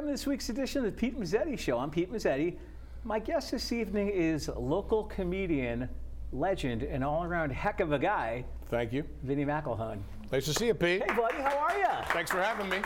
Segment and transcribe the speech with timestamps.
[0.00, 1.78] Welcome to this week's edition of the Pete Mezzetti Show.
[1.78, 2.56] I'm Pete Mezzetti.
[3.04, 5.90] My guest this evening is local comedian,
[6.32, 9.04] legend, and all-around heck of a guy, Thank you.
[9.22, 9.98] Vinny McElhone.
[10.32, 11.02] Nice to see you, Pete.
[11.02, 11.84] Hey, buddy, how are you?
[12.14, 12.78] Thanks for having me.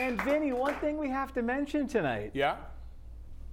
[0.00, 2.56] And Vinny, one thing we have to mention tonight: Yeah?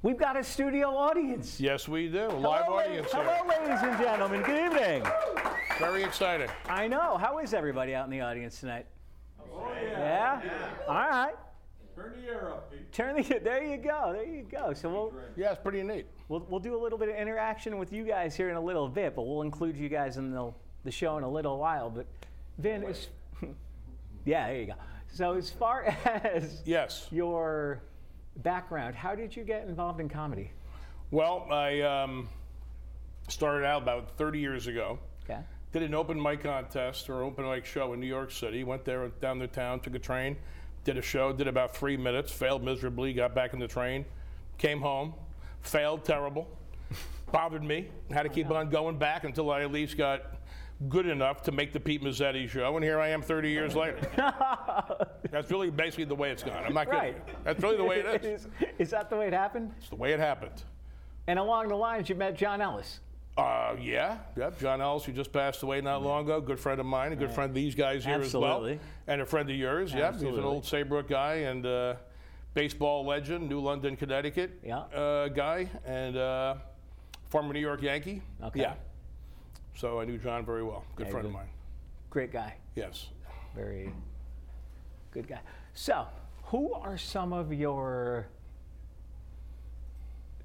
[0.01, 1.59] we've got a studio audience.
[1.59, 2.25] Yes, we do.
[2.25, 3.67] A live Hello, audience Hello, here.
[3.67, 4.41] ladies and gentlemen.
[4.41, 5.03] Good evening.
[5.77, 6.49] Very exciting.
[6.69, 7.19] I know.
[7.19, 8.87] How is everybody out in the audience tonight?
[9.53, 10.41] Oh, yeah.
[10.87, 11.35] All right.
[11.99, 12.91] Turn the air up, Pete.
[12.93, 13.39] Turn the.
[13.43, 14.13] There you go.
[14.13, 14.73] There you go.
[14.73, 15.13] So we'll.
[15.35, 16.05] Yeah, it's pretty neat.
[16.29, 18.87] We'll, we'll do a little bit of interaction with you guys here in a little
[18.87, 21.89] bit, but we'll include you guys in the, the show in a little while.
[21.89, 22.05] But
[22.59, 23.07] Vin, is,
[24.25, 24.73] yeah, there you go.
[25.11, 25.83] So as far
[26.23, 27.07] as Yes.
[27.11, 27.81] your
[28.37, 30.51] background, how did you get involved in comedy?
[31.11, 32.29] Well, I um,
[33.27, 34.99] started out about 30 years ago.
[35.23, 35.39] Okay.
[35.71, 38.63] Did an open mic contest or open mic show in New York City.
[38.63, 40.35] Went there, went down the town, took a train,
[40.83, 44.05] did a show, did about three minutes, failed miserably, got back in the train,
[44.57, 45.13] came home,
[45.61, 46.47] failed terrible,
[47.31, 50.39] bothered me, had to keep on going back until I at least got
[50.87, 53.99] good enough to make the Pete Mezzetti show, and here I am 30 years later.
[55.31, 56.63] That's really basically the way it's gone.
[56.65, 57.15] I'm not kidding.
[57.15, 57.21] You.
[57.43, 58.45] That's really the way it is.
[58.45, 59.73] is, is that the way it happened?
[59.77, 60.63] It's the way it happened.
[61.27, 63.01] And along the lines, you met John Ellis.
[63.39, 64.59] Uh, yeah, yep.
[64.59, 67.31] John Ellis, who just passed away not long ago, good friend of mine, a good
[67.31, 68.65] friend of these guys here as well,
[69.07, 69.93] and a friend of yours.
[69.93, 71.95] Yep, he's an old Saybrook guy and uh,
[72.53, 74.79] baseball legend, New London, Connecticut Yeah.
[74.79, 76.55] uh, guy, and uh,
[77.29, 78.21] former New York Yankee.
[78.43, 78.61] Okay.
[78.61, 78.73] Yeah.
[79.75, 80.83] So I knew John very well.
[80.95, 81.29] Good Okay, friend good.
[81.29, 81.49] of mine.
[82.09, 82.55] Great guy.
[82.75, 83.07] Yes.
[83.55, 83.91] Very
[85.11, 85.39] good guy.
[85.73, 86.07] So,
[86.43, 88.27] who are some of your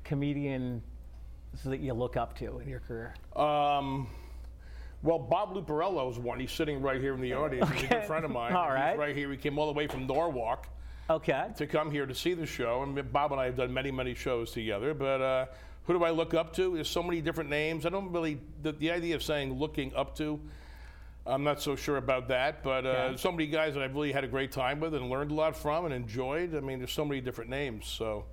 [0.04, 0.82] comedians
[1.62, 3.14] that you look up to in your career?
[3.36, 4.08] Um,
[5.02, 6.40] well, Bob Luparello is one.
[6.40, 7.70] He's sitting right here in the audience.
[7.70, 8.52] He's a good friend of mine.
[8.56, 8.90] All right.
[8.90, 9.30] He's right here.
[9.30, 10.66] He came all the way from Norwalk.
[11.10, 11.48] Okay.
[11.58, 12.82] to come here to see the show.
[12.82, 14.94] And Bob and I have done many, many shows together.
[14.94, 15.46] But uh,
[15.84, 16.74] who do I look up to?
[16.74, 17.84] There's so many different names.
[17.84, 20.40] I don't really, the, the idea of saying looking up to,
[21.26, 22.62] I'm not so sure about that.
[22.62, 23.16] But uh, Okay.
[23.18, 25.54] so many guys that I've really had a great time with and learned a lot
[25.54, 26.54] from and enjoyed.
[26.54, 27.86] I mean, there's so many different names.
[27.86, 28.24] So,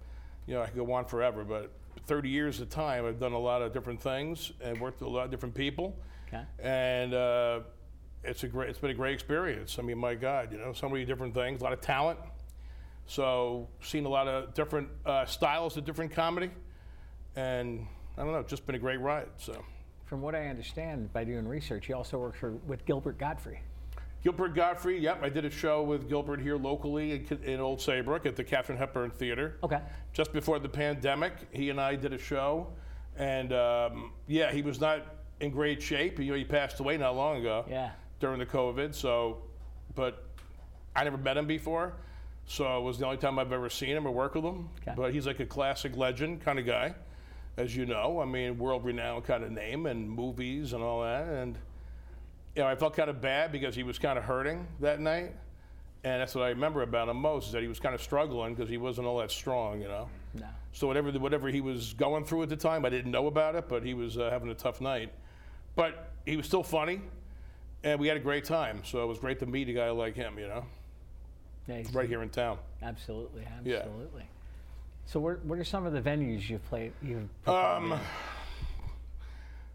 [0.48, 1.44] you know, I could go on forever.
[1.44, 1.72] But
[2.08, 5.12] 30 years of time, I've done a lot of different things and worked with a
[5.12, 5.98] lot of different people.
[6.28, 6.44] Okay.
[6.60, 7.62] And uh,
[8.24, 9.78] it's a great, it's been a great experience.
[9.80, 12.20] I mean, my God, you know, so many different things, a lot of talent.
[13.08, 16.52] So, seen a lot of different uh, styles of different comedy,
[17.36, 17.86] and
[18.18, 19.28] I don't know, just been a great ride.
[19.38, 19.66] So,
[20.06, 23.60] From what I understand by doing research, you also work for, with Gilbert Gottfried.
[24.24, 28.26] Gilbert Gottfried, yep, I did a show with Gilbert here locally in, in Old Saybrook
[28.26, 29.58] at the Katharine Hepburn Theater.
[29.64, 29.80] Okay.
[30.14, 32.68] Just before the pandemic, he and I did a show,
[33.18, 36.20] and um, yeah, he was not in great shape.
[36.20, 37.66] You know, he passed away not long ago.
[37.68, 37.92] Yeah.
[38.22, 38.96] during the COVID.
[38.96, 39.42] So,
[39.96, 40.24] but
[40.96, 41.94] I never met him before,
[42.46, 44.70] so it was the only time I've ever seen him or worked with him.
[44.82, 44.94] Okay.
[44.96, 46.94] But he's like a classic legend kind of guy,
[47.58, 48.22] as you know.
[48.22, 51.28] I mean, world-renowned kind of name and movies and all that.
[51.28, 51.58] And
[52.56, 55.34] you know, I felt kind of bad because he was kind of hurting that night.
[56.04, 58.56] And that's what I remember about him most is that he was kind of struggling
[58.56, 60.10] because he wasn't all that strong, you know.
[60.34, 60.48] No.
[60.74, 63.70] So whatever whatever he was going through at the time, I didn't know about it,
[63.70, 65.12] but he was uh, having a tough night.
[65.76, 67.02] But he was still funny,
[67.84, 68.82] and we had a great time.
[68.84, 70.66] So it was great to meet a guy like him, you know,
[71.68, 72.58] Yeah, right here in town.
[72.82, 73.44] Absolutely.
[73.46, 74.22] absolutely.
[74.22, 74.26] Yeah.
[75.06, 76.94] So, what, what are some of the venues you've played?
[77.04, 78.00] You've Um,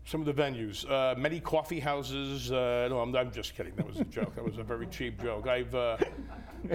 [0.06, 2.50] some of the venues, uh, many coffee houses.
[2.52, 3.74] Uh, no, I'm, I'm just kidding.
[3.74, 4.36] That was a joke.
[4.36, 5.48] That was a very cheap joke.
[5.48, 5.96] I've uh,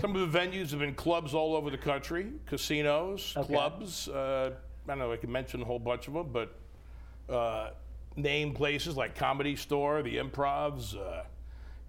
[0.01, 3.53] some of the venues have been clubs all over the country, casinos, Okay.
[3.53, 4.09] clubs.
[4.09, 4.51] Uh,
[4.85, 5.13] I don't know.
[5.13, 6.59] I can mention a whole bunch of them, but
[7.33, 7.69] uh,
[8.17, 11.23] name places like Comedy Store, the Improvs, uh,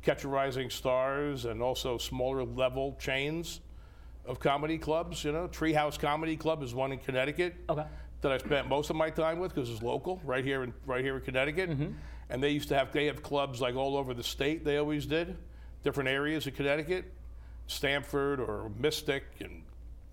[0.03, 3.61] Catch a Rising Stars, and also smaller level chains
[4.27, 5.25] of comedy clubs.
[5.25, 7.85] You know, Treehouse Comedy Club is one in Connecticut Okay.
[8.23, 11.05] That I spent most of my time with because it's local, right here in right
[11.05, 11.71] here in Connecticut.
[12.31, 14.65] And they used to have they have clubs like all over the state.
[14.65, 15.37] They always did,
[15.85, 17.13] different areas of Connecticut,
[17.67, 19.63] Stamford or Mystic and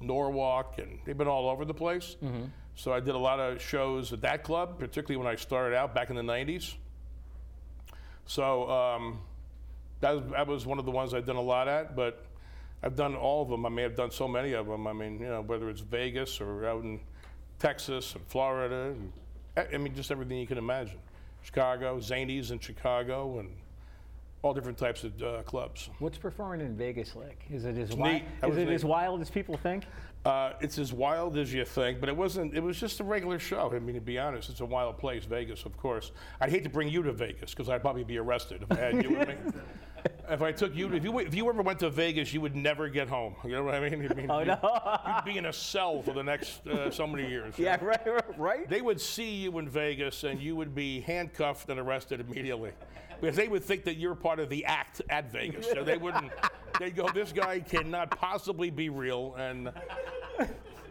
[0.01, 2.17] Norwalk, and they've been all over the place.
[2.75, 5.93] So I did a lot of shows at that club, particularly when I started out
[5.93, 6.75] back in the '90s.
[8.25, 9.19] So um,
[10.01, 12.25] that was, that was one of the ones I've done a lot at, but
[12.83, 13.65] I've done all of them.
[13.65, 14.87] I mean, I've done so many of them.
[14.87, 16.99] I mean, you know, whether it's Vegas or out in
[17.59, 19.11] Texas and Florida, and,
[19.73, 20.97] I- mean, just everything you can imagine.
[21.41, 23.49] Chicago, Zanies in Chicago, and
[24.41, 25.89] all different types of uh, clubs.
[25.99, 27.43] What's performing in Vegas like?
[27.51, 27.89] Is it as?
[27.89, 29.85] That Is it as wild as people think?
[30.25, 32.53] Uh, it's as wild as you think, but it wasn't.
[32.53, 33.71] It was just a regular show.
[33.73, 36.11] I mean, to be honest, it's a wild place, Vegas, of course.
[36.41, 39.03] I'd hate to bring you to Vegas because I'd probably be arrested if I had
[39.03, 39.35] you with me.
[40.29, 42.87] if I took you, if you if you ever went to Vegas, you would never
[42.89, 43.35] get home.
[43.43, 44.07] You know what I mean?
[44.11, 44.99] I mean Oh, you- no.
[45.07, 47.53] You'd be in a cell for the next uh, so many years.
[47.57, 48.69] yeah, right, right.
[48.69, 52.71] They would see you in Vegas, and you would be handcuffed and arrested immediately,
[53.21, 55.67] because they would think that you're part of the act at Vegas.
[55.69, 56.31] So they wouldn't.
[56.79, 59.71] They'd go, "This guy cannot possibly be real," and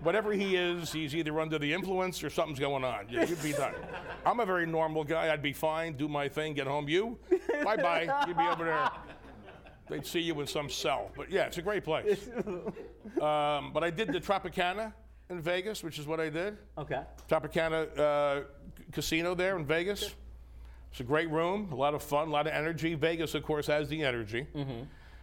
[0.02, 3.06] whatever he is, he's either under the influence or something's going on.
[3.08, 3.74] Yeah, you'd be done.
[4.26, 5.32] I'm a very normal guy.
[5.32, 6.88] I'd be fine, do my thing, get home.
[6.88, 7.18] You,
[7.64, 8.24] bye bye.
[8.26, 8.90] You'd be over there.
[9.88, 11.10] They'd see you in some cell.
[11.16, 12.28] But yeah, it's a great place.
[13.22, 14.92] Um, but I did the Tropicana
[15.30, 16.58] in Vegas, which is what I did.
[16.76, 17.00] Okay.
[17.28, 18.44] Tropicana uh,
[18.92, 20.14] Casino there in Vegas.
[20.90, 22.94] It's a great room, a lot of fun, a lot of energy.
[22.94, 24.46] Vegas, of course, has the energy.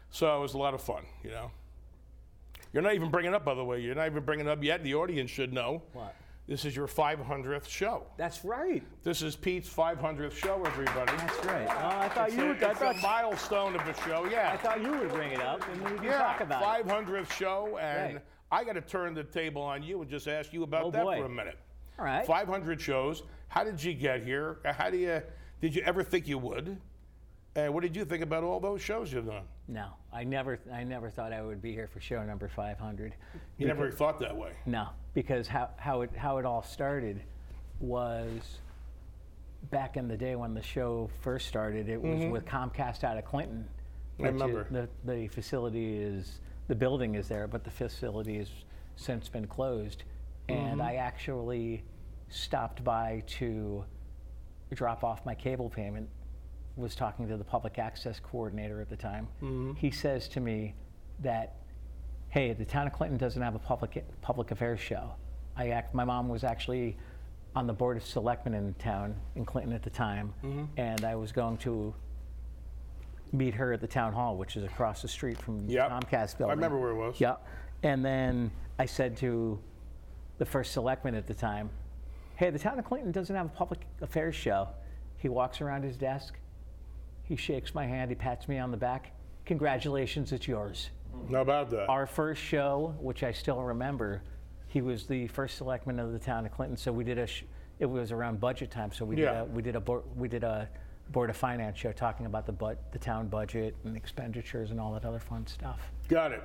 [0.09, 1.51] So it was a lot of fun, you know.
[2.75, 4.83] You're not even bringing up, by the way, you're not even bringing it up yet.
[4.83, 5.81] The audience should know.
[5.93, 6.13] What?
[6.45, 8.03] This is your 500th show.
[8.17, 8.83] That's right.
[9.01, 11.13] This is Pete's 500th show, everybody.
[11.15, 11.67] That's right.
[11.69, 12.61] Oh, I thought It's, you a, would.
[12.61, 14.51] I thought, a milestone of the show, yeah.
[14.51, 16.85] I thought you would bring it up and we could yeah, talk about it.
[16.85, 18.23] 500th show, and Right.
[18.51, 21.03] I got to turn the table on you and just ask you about Oh, that
[21.03, 21.19] boy.
[21.19, 21.57] for a minute.
[21.97, 22.25] All right.
[22.25, 23.23] 500 shows.
[23.47, 24.57] How did you get here?
[24.65, 25.21] How do you?
[25.61, 26.77] Did you ever think you would?
[27.55, 29.43] And what did you think about all those shows you've done?
[29.69, 33.15] No, I never, I never thought I would be here for show number 500.
[33.57, 34.51] You never thought that way.
[34.65, 37.21] No, because how, how it how it all started
[37.79, 38.59] was
[39.71, 41.87] back in the day when the show first started.
[41.87, 43.65] It was with Comcast out of Clinton.
[44.19, 44.25] Mm-hmm.
[44.25, 44.67] I is- remember.
[44.69, 48.49] the the facility is the building is there, but the facility has
[48.97, 50.03] since been closed.
[50.49, 50.59] Mm-hmm.
[50.59, 51.83] And I actually
[52.29, 53.85] stopped by to
[54.73, 56.09] drop off my cable payment.
[56.77, 59.27] Was talking to the public access coordinator at the time.
[59.41, 59.73] Mm-hmm.
[59.75, 60.75] He says to me
[61.21, 61.55] that
[62.29, 65.13] hey, the town of Clinton doesn't have a public public affairs show.
[65.55, 66.97] I act, my mom was actually
[67.55, 70.65] on the board of selectmen in town in Clinton at the time, Mm-hmm.
[70.75, 71.93] and I was going to
[73.31, 75.89] meet her at the town hall, which is across the street from Yep.
[75.89, 76.51] Comcast building.
[76.51, 77.21] I remember where it was.
[77.21, 77.47] Yep.
[77.83, 79.57] And then I said to
[80.39, 81.69] the first selectman at the time,
[82.35, 84.67] "Hey, the town of Clinton doesn't have a public affairs show."
[85.17, 86.37] He walks around his desk.
[87.25, 88.11] He shakes my hand.
[88.11, 89.11] He pats me on the back.
[89.45, 90.89] Congratulations, it's yours
[91.31, 91.87] How about that?
[91.89, 94.21] our first show, which I still remember,
[94.67, 96.75] he was the first selectman of the town of Clinton.
[96.77, 97.43] So we did a, sh-
[97.79, 98.91] it was around budget time.
[98.91, 99.31] So we Yeah.
[99.33, 100.67] did a, we did a board, we did a
[101.11, 104.93] board of finance show talking about the but the town budget and expenditures and all
[104.93, 105.79] that other fun stuff.
[106.07, 106.43] Got it.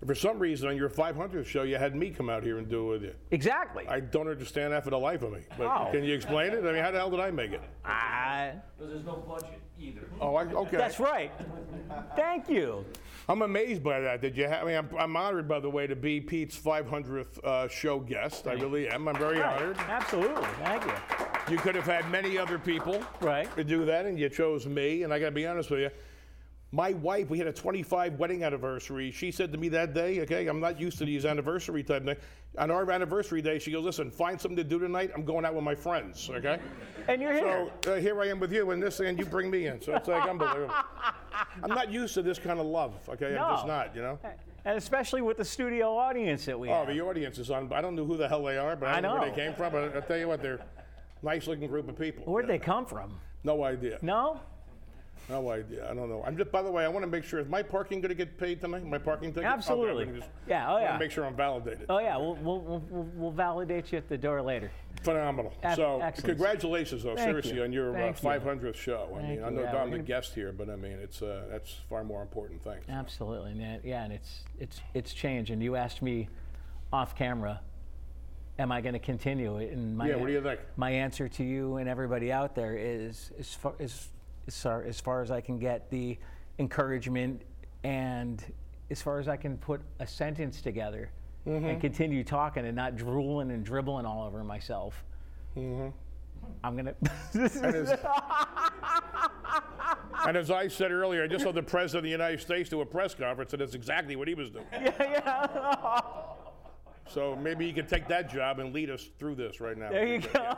[0.00, 2.68] And for some reason, on your 500th show, you had me come out here and
[2.68, 3.14] do it with you.
[3.30, 3.86] Exactly.
[3.88, 5.40] I don't understand that for the life of me.
[5.56, 5.90] But Oh.
[5.92, 6.58] can you explain it?
[6.64, 7.62] I mean, how the hell did I make it?
[7.84, 10.02] I, Because there's no budget either.
[10.20, 10.76] Oh, I, okay.
[10.76, 11.32] that's right.
[12.16, 12.84] Thank you.
[13.28, 14.20] I'm amazed by that.
[14.20, 14.46] Did you?
[14.46, 17.98] Ha- I mean, I'm, I'm honored, by the way, to be Pete's 500th uh, show
[17.98, 18.46] guest.
[18.46, 19.08] I really am.
[19.08, 19.78] I'm very honored.
[19.78, 20.44] Absolutely.
[20.62, 20.92] Thank you.
[21.54, 23.54] You could have had many other people Right.
[23.56, 25.04] to do that, and you chose me.
[25.04, 25.90] And I got to be honest with you.
[26.74, 29.12] My wife, we had a 25 wedding anniversary.
[29.12, 32.18] She said to me that day, okay, I'm not used to these anniversary type things.
[32.58, 35.12] On our anniversary day, she goes, listen, find something to do tonight.
[35.14, 36.58] I'm going out with my friends, okay?
[37.06, 37.70] And you're here.
[37.84, 39.80] So uh, here I am with you, and this, and you bring me in.
[39.80, 40.74] So it's like unbelievable.
[41.62, 43.36] I'm not used to this kind of love, okay?
[43.36, 44.18] I'm just not, you know?
[44.64, 46.88] and especially with the studio audience that we Oh, have.
[46.88, 47.72] the audience is on.
[47.72, 49.36] I don't know who the hell they are, but I I don't know where they
[49.36, 49.70] came from.
[49.70, 52.24] But I'll tell you what, they're a nice looking group of people.
[52.32, 53.16] Where'd they come from?
[53.44, 53.98] No idea.
[54.02, 54.40] No?
[55.28, 55.90] No idea.
[55.90, 56.22] I don't know.
[56.26, 56.52] I'm just.
[56.52, 58.60] By the way, I want to make sure is my parking going to get paid
[58.60, 58.84] tonight?
[58.84, 59.44] My parking ticket?
[59.48, 60.04] Absolutely.
[60.04, 60.98] Okay, just- Yeah, oh, yeah.
[60.98, 61.86] Make sure I'm validated.
[61.88, 64.70] Oh yeah, we'll, we'll, we'll, we'll- validate you at the door later.
[65.02, 65.52] Phenomenal.
[65.62, 66.36] Ab- so excellent.
[66.38, 67.62] congratulations, though, Thank seriously, you.
[67.64, 68.28] on your uh, Thank you.
[68.28, 69.08] 500th show.
[69.14, 71.44] I Thank mean, I know Yeah, I'm the guest here, but I mean, it's uh,
[71.50, 72.78] that's far more important thing.
[72.88, 75.50] Absolutely, and yeah, and it's it's it's change.
[75.50, 76.28] And you asked me
[76.92, 77.60] off camera,
[78.58, 79.72] am I going to continue it?
[79.72, 80.60] And my Yeah, what do you think?
[80.76, 84.08] My answer to you and everybody out there is as far as
[84.46, 86.18] as far, as far as I can get the
[86.58, 87.42] encouragement
[87.82, 88.42] and
[88.90, 91.10] as far as I can put a sentence together
[91.46, 91.66] Mm-hmm.
[91.66, 95.04] and continue talking and not drooling and dribbling all over myself.
[95.58, 95.88] Mm-hmm.
[96.64, 96.94] I'm gonna.
[100.26, 102.80] And as I said earlier, I just saw the president of the United States do
[102.80, 104.64] a press conference, and that's exactly what he was doing.
[104.72, 106.00] yeah, yeah.
[107.06, 109.90] So maybe you could take that job and lead us through this right now.
[109.90, 110.56] There you go.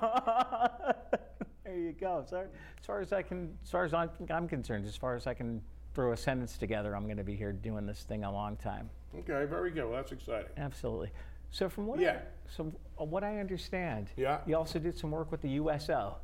[1.67, 2.25] there you go.
[2.29, 5.27] So, as far as I can, as far as I'm, I'm concerned, as far as
[5.27, 5.61] I can
[5.95, 8.89] throw a sentence together, I'm going to be here doing this thing a long time.
[9.19, 9.85] Okay, very good.
[9.85, 10.51] Well, that's exciting.
[10.57, 11.11] Absolutely.
[11.51, 12.19] So from what Yeah.
[12.19, 14.41] I, so uh, what I understand, Yeah.
[14.47, 16.17] you also did some work with the USO.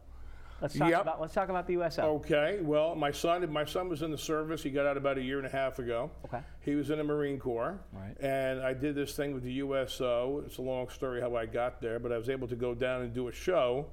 [0.60, 1.00] Let's talk Yep.
[1.00, 2.02] about let's talk about the USO.
[2.16, 4.62] Okay, well, my son, my son was in the service.
[4.62, 6.08] He got out about a year and a half ago.
[6.26, 6.38] Okay.
[6.60, 7.80] He was in the Marine Corps.
[7.92, 8.14] Right.
[8.20, 10.42] And I did this thing with the USO.
[10.46, 13.02] It's a long story how I got there, but I was able to go down
[13.02, 13.86] and do a show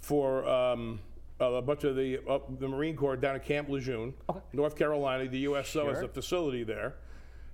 [0.00, 1.00] for um,
[1.40, 4.40] uh, a bunch of the uh, the Marine Corps down at Camp Lejeune, Okay.
[4.52, 5.28] North Carolina.
[5.28, 6.94] The USO has a facility there,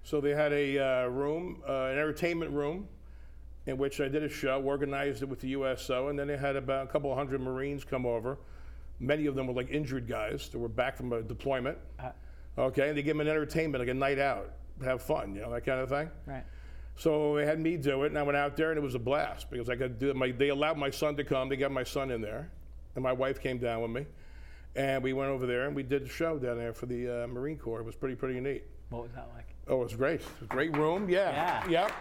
[0.02, 2.88] so they had a uh, room, uh, an entertainment room,
[3.66, 6.56] in which I did a show, organized it with the USO, and then they had
[6.56, 8.38] about a couple hundred Marines come over.
[8.98, 11.78] Many of them were like injured guys that were back from a deployment.
[11.98, 12.10] Uh,
[12.58, 14.50] Okay, and they give them an entertainment, like a night out,
[14.82, 16.08] have fun, you know, that kind of thing.
[16.24, 16.42] right.
[16.96, 18.98] So they had me do it, and I went out there, and it was a
[18.98, 20.16] blast because I could do it.
[20.16, 21.48] My, they allowed my son to come.
[21.50, 22.50] They got my son in there,
[22.94, 24.06] and my wife came down with me,
[24.74, 27.26] and we went over there and we did a show down there for the uh,
[27.26, 27.80] Marine Corps.
[27.80, 28.64] It was pretty pretty neat.
[28.90, 29.46] What was that like?
[29.68, 30.20] Oh, it was great.
[30.20, 31.08] It was a great room.
[31.08, 31.62] Yeah.
[31.68, 31.86] Yeah.
[31.86, 31.92] Yep.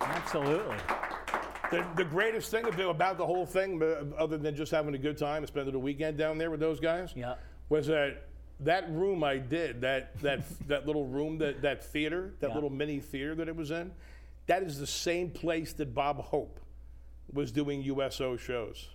[0.00, 0.76] Absolutely.
[1.70, 5.16] The, the greatest thing about- the whole thing, uh, other than just having a good
[5.16, 7.34] time and spending the weekend down there with those guys, Yeah.
[7.68, 8.26] was that
[8.60, 12.54] that room I did, that that that little room, that that theater, that Yeah.
[12.54, 13.90] little mini theater that it was in,
[14.46, 16.60] that is the same place that Bob Hope
[17.32, 18.88] was doing USO shows.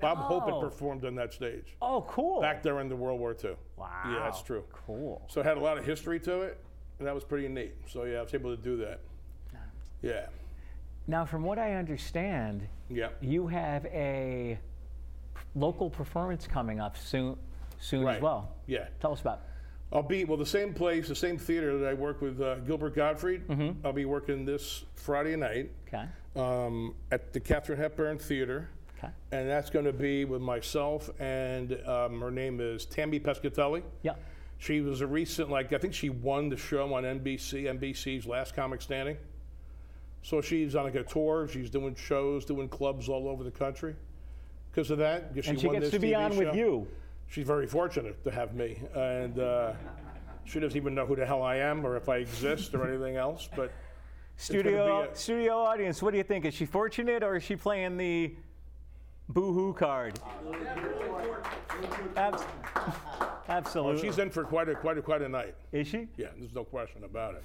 [0.00, 0.60] Bob Hope had oh.
[0.60, 2.40] performed on that stage Oh, cool.
[2.40, 3.56] back there in the World War II.
[3.76, 3.88] wow.
[4.06, 4.64] Yeah, that's true.
[4.72, 5.20] Cool.
[5.28, 6.58] So it had a lot of history to it,
[6.98, 7.74] and that was pretty neat.
[7.88, 9.00] So yeah, I was able to do that.
[10.02, 10.26] Yeah,
[11.06, 13.10] Now, from what I understand, yeah.
[13.20, 14.58] you have a
[15.34, 17.36] p- local performance coming up soon,
[17.78, 18.16] soon Right.
[18.16, 18.50] as well.
[18.66, 18.88] Yeah.
[19.00, 19.38] Tell us about.
[19.44, 19.44] it.
[19.92, 22.94] I'll be well the same place, the same theater that I work with uh, Gilbert
[22.94, 23.46] Gottfried.
[23.46, 23.86] Mm-hmm.
[23.86, 26.04] I'll be working this Friday night Okay.
[26.34, 28.68] um, at the Katharine Hepburn Theater,
[28.98, 29.12] Okay.
[29.32, 33.82] and that's going to be with myself and um, her name is Tammy Pescatelli.
[34.02, 34.14] Yeah.
[34.58, 38.54] She was a recent, like I think she won the show on NBC, NBC's Last
[38.54, 39.16] Comic Standing.
[40.22, 41.48] So she's on like a tour.
[41.52, 43.96] She's doing shows, doing clubs all over the country.
[44.70, 46.86] Because of that, because And she, she won gets to be TV on with you.
[47.32, 49.72] She's very fortunate to have me, and uh,
[50.44, 53.16] she doesn't even know who the hell I am or if I exist or anything
[53.16, 53.48] else.
[53.56, 53.72] But
[54.36, 56.44] Studio a- studio audience, what do you think?
[56.44, 58.34] Is she fortunate or is she playing the
[59.30, 60.20] boo-hoo card?
[62.16, 62.44] Abs-
[63.48, 64.02] Absolutely.
[64.02, 65.54] she's in for quite a quite a quite a night.
[65.72, 66.08] is she?
[66.18, 67.44] Yeah, there's no question about it.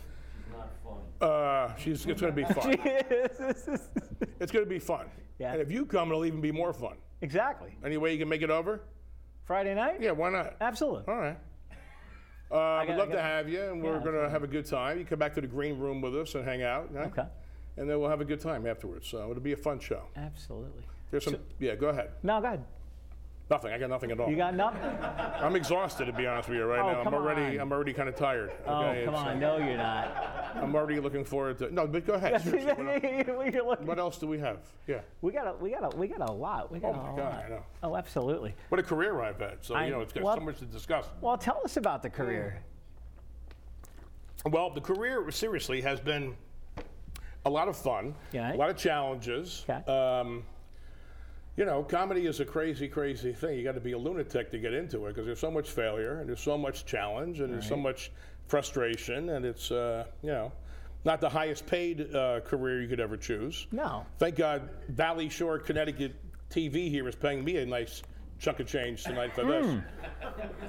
[0.51, 1.29] Not fun.
[1.29, 2.75] Uh, she's it's going to be fun.
[4.41, 5.05] It's going to be fun.
[5.39, 5.53] Yeah.
[5.53, 6.97] And if you come, it'll even be more fun.
[7.21, 7.77] exactly.
[7.85, 8.81] Any way you can make it over?
[9.47, 10.01] Friday night?
[10.01, 10.55] Yeah, why not?
[10.61, 11.03] Absolutely.
[11.07, 11.37] All right.
[12.49, 14.97] Uh, we'd love to have you, and we're Yeah, going to have a good time.
[14.97, 16.93] You come back to the green room with us and hang out.
[16.93, 17.07] right?
[17.07, 17.25] Okay.
[17.75, 19.05] And then we'll have a good time afterwards.
[19.05, 20.03] So it'll be a fun show.
[20.15, 20.83] Absolutely.
[21.11, 21.35] There's some.
[21.59, 22.11] yeah, go ahead.
[22.23, 22.63] No, go ahead.
[23.49, 23.71] Nothing.
[23.71, 24.29] I got nothing at all.
[24.29, 24.81] You got nothing?
[25.41, 27.07] I'm exhausted to be honest with you right Oh, now.
[27.07, 27.61] I'm already on.
[27.61, 28.51] I'm already kind of tired.
[28.65, 29.05] Oh, okay?
[29.05, 29.39] come It's, uh, on.
[29.39, 30.51] No, you're not.
[30.55, 32.33] I'm already looking forward to No, but go ahead.
[32.45, 34.57] what, el- we, can look- what else do we have?
[34.85, 34.99] Yeah.
[35.21, 36.69] we got a, we got a, we got a lot.
[36.71, 37.17] We got Oh a my lot.
[37.17, 37.63] God, I know.
[37.83, 38.53] Oh, absolutely.
[38.67, 39.63] What a career I've had.
[39.63, 41.05] So I- you know, it's got well- so much to discuss.
[41.21, 42.59] Well, tell us about the career.
[44.45, 46.35] Well, the career seriously has been
[47.45, 48.13] a lot of fun.
[48.33, 48.53] Yeah.
[48.53, 49.65] A lot of challenges.
[49.69, 49.89] Okay.
[49.91, 50.43] Um,
[51.57, 53.57] you know, comedy is a crazy, crazy thing.
[53.57, 56.19] You got to be a lunatic to get into it because there's so much failure
[56.19, 58.11] and there's so much challenge and there's so much
[58.47, 60.51] frustration and it's, uh, you know,
[61.03, 63.65] not the highest paid uh, career you could ever choose.
[63.71, 64.05] No.
[64.19, 66.15] Thank God Valley Shore, Connecticut
[66.51, 68.03] TV here is paying me a nice
[68.39, 69.49] chunk of change tonight for Hmm.
[69.49, 69.81] this.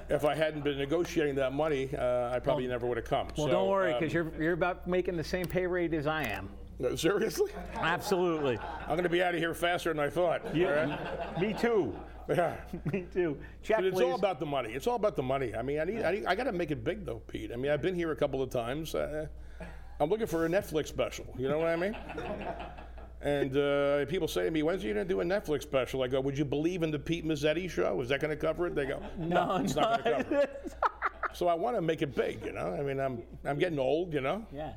[0.08, 3.28] If I hadn't been negotiating that money, uh, I probably never would have come.
[3.36, 6.06] Well, So, don't worry, um, because you're you're about making the same pay rate as
[6.06, 6.48] I am.
[6.80, 8.58] No, seriously, Absolutely.
[8.82, 10.42] I'm going to be out of here faster than I thought.
[10.44, 11.40] all right?
[11.40, 11.94] Me too.
[12.28, 12.56] Yeah.
[12.92, 13.38] Me too.
[13.62, 14.04] Check, But it's please.
[14.04, 14.70] all about the money.
[14.70, 15.54] It's all about the money.
[15.56, 17.50] I mean, I need, I, need, I got to make it big though, Pete.
[17.52, 18.94] I mean, I've been here a couple of times.
[18.94, 19.26] Uh,
[19.98, 21.26] I'm looking for a Netflix special.
[21.38, 21.96] You know what I mean?
[23.20, 26.08] And uh, people say to me, "When's you going to do a Netflix special?" I
[26.08, 28.00] go, "Would you believe in the Pete Mezzetti show?
[28.00, 30.72] Is that going to cover it?" They go, "No, it's not going to cover it."
[31.34, 32.44] So I want to make it big.
[32.44, 34.12] You know, I mean, I'm I'm getting old.
[34.14, 34.72] You know, yeah.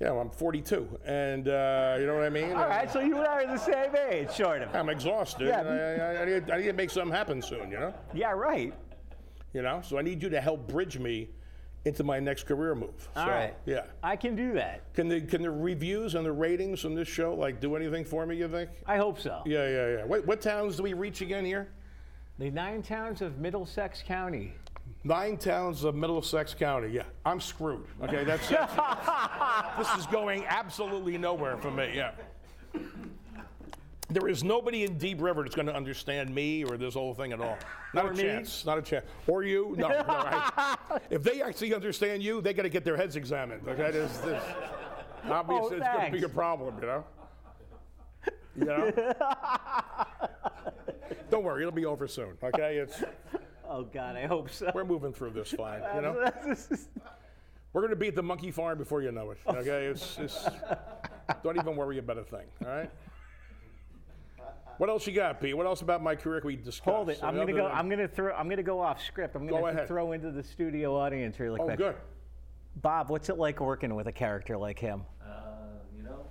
[0.00, 2.52] You know, I'm 42, and uh, you know what I mean.
[2.52, 4.74] All right, so you and I are the same age, sort of.
[4.74, 5.46] I'm exhausted.
[5.46, 5.60] Yeah.
[5.60, 7.70] I, I, I, need, I need to make something happen soon.
[7.70, 7.94] You know.
[8.12, 8.74] Yeah, right.
[9.52, 11.28] You know, so I need you to help bridge me
[11.84, 13.08] into my next career move.
[13.16, 13.54] All so, right.
[13.66, 13.84] Yeah.
[14.02, 14.92] I can do that.
[14.94, 18.24] Can the can the reviews and the ratings on this show like do anything for
[18.26, 18.36] me?
[18.36, 18.70] You think?
[18.86, 19.42] I hope so.
[19.44, 20.04] Yeah, yeah, yeah.
[20.04, 21.68] What, what towns do we reach again here?
[22.38, 24.54] The nine towns of Middlesex County.
[25.04, 26.88] Nine towns of Middlesex County.
[26.88, 27.86] Yeah, I'm screwed.
[28.02, 28.72] Okay, that's, that's
[29.78, 31.92] this is going absolutely nowhere for me.
[31.94, 32.12] Yeah.
[34.08, 37.32] There is nobody in Deep River that's going to understand me or this whole thing
[37.32, 37.58] at all.
[37.94, 38.22] Not Or a me?
[38.22, 38.64] chance.
[38.64, 39.06] Not a chance.
[39.26, 39.74] Or you?
[39.76, 39.88] No.
[39.88, 43.66] no I- if they actually understand you, they got to get their heads examined.
[43.66, 44.42] Okay, this, oh, this
[45.28, 46.74] obviously it's going to be Oh, a problem.
[46.80, 47.04] You know.
[48.56, 49.12] You know.
[51.30, 52.36] Don't worry, it'll be over soon.
[52.42, 53.02] Okay, it's
[53.74, 54.70] Oh God, I hope so.
[54.74, 55.80] we're moving through this fine.
[55.94, 56.30] You know.
[57.72, 59.38] We're going to be at the monkey farm before you know it.
[59.46, 60.46] Okay, it's, it's
[61.42, 62.44] don't even worry about a thing.
[62.62, 62.90] All right.
[64.76, 65.56] What else you got, Pete?
[65.56, 66.92] What else about my career can we discuss?
[66.92, 67.20] Hold it.
[67.22, 67.68] I'm gonna go.
[67.68, 68.34] than- I'm gonna throw.
[68.34, 69.36] I'm gonna go off script.
[69.36, 69.88] I'm gonna ahead.
[69.88, 71.80] throw into the studio audience really quick.
[71.80, 71.96] Oh, good.
[72.76, 75.04] Bob, what's it like working with a character like him?
[75.22, 75.28] Uh,
[75.96, 76.26] you know,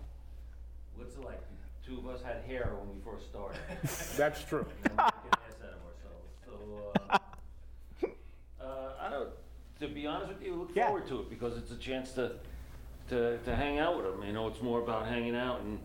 [0.96, 1.40] what's it like?
[1.86, 3.60] Two of us had hair when we first started.
[4.18, 4.66] That's true.
[4.84, 6.32] and we get ass out of ourselves.
[6.46, 7.18] So, uh,
[8.64, 9.30] uh, I don't.
[9.82, 10.86] To be honest with you, look Yeah.
[10.86, 12.34] forward to it because it's a chance to,
[13.10, 14.24] to to hang out with them.
[14.24, 15.80] You know, it's more about hanging out and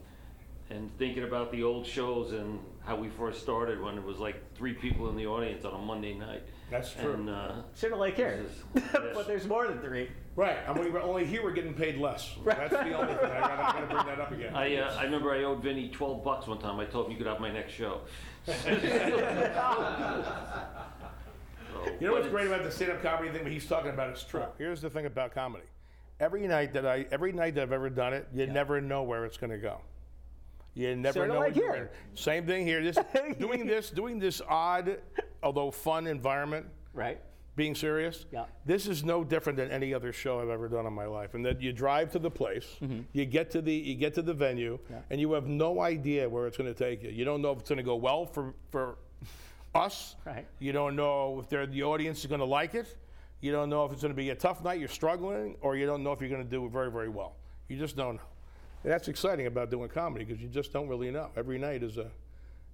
[0.69, 4.37] and thinking about the old shows and how we first started when it was like
[4.55, 6.43] three people in the audience on a Monday night.
[6.71, 7.13] That's true.
[7.15, 10.11] And, uh, Sort of like here, This is- but there's more than three.
[10.35, 10.59] Right.
[10.69, 12.35] I mean, we're only here we're getting paid less.
[12.45, 13.31] That's the only thing.
[13.31, 14.55] I gotta, I gotta bring that up again.
[14.57, 16.79] I, uh, I remember I owed Vinny 12 bucks one time.
[16.81, 18.01] I told him you could have my next show.
[22.01, 24.45] You know what's great about the stand-up comedy thing that he's talking about is true.
[24.59, 25.65] Here's the thing about comedy.
[26.21, 29.25] Every night that I, every night that I've ever done it, you never know where
[29.25, 29.81] it's going to go.
[30.75, 31.39] You never Sorta know.
[31.41, 31.91] like what you're here.
[32.11, 32.17] in.
[32.17, 32.83] Same thing here.
[32.83, 32.99] This,
[33.39, 34.99] doing this, doing this odd,
[35.43, 37.19] although fun environment, Right.
[37.57, 38.27] being serious.
[38.31, 38.45] Yeah.
[38.67, 41.33] This is no different than any other show I've ever done in my life.
[41.35, 43.01] And that you drive to the place, Mm-hmm.
[43.13, 44.79] you get to the you get to the venue,
[45.11, 47.11] and you have no idea where it's going to take you.
[47.11, 48.97] You don't know if it's going to go well for for
[49.77, 50.17] us.
[50.25, 50.47] Right.
[50.59, 52.97] You don't know if they're, the audience is going to like it.
[53.41, 55.87] You don't know if it's going to be a tough night, you're struggling, or you
[55.87, 57.35] don't know if you're going to do very very well.
[57.69, 58.23] You just don't know.
[58.85, 61.31] And that's exciting about doing comedy because you just don't really know.
[61.37, 62.11] Every night is a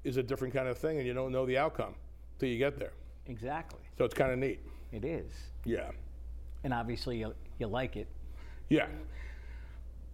[0.04, 1.94] is a different kind of thing, and you don't know the outcome
[2.38, 2.92] till you get there.
[3.26, 3.80] Exactly.
[3.98, 4.60] So it's kind of neat.
[4.92, 5.30] It is,
[5.64, 5.90] Yeah.
[6.64, 8.08] and obviously you, you like it.
[8.68, 8.86] Yeah.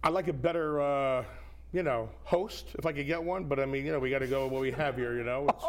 [0.03, 1.23] I like a better, uh,
[1.73, 3.43] you know, host if I could get one.
[3.45, 5.15] But I mean, you know, we got to go with what we have here.
[5.17, 5.63] You know, It's-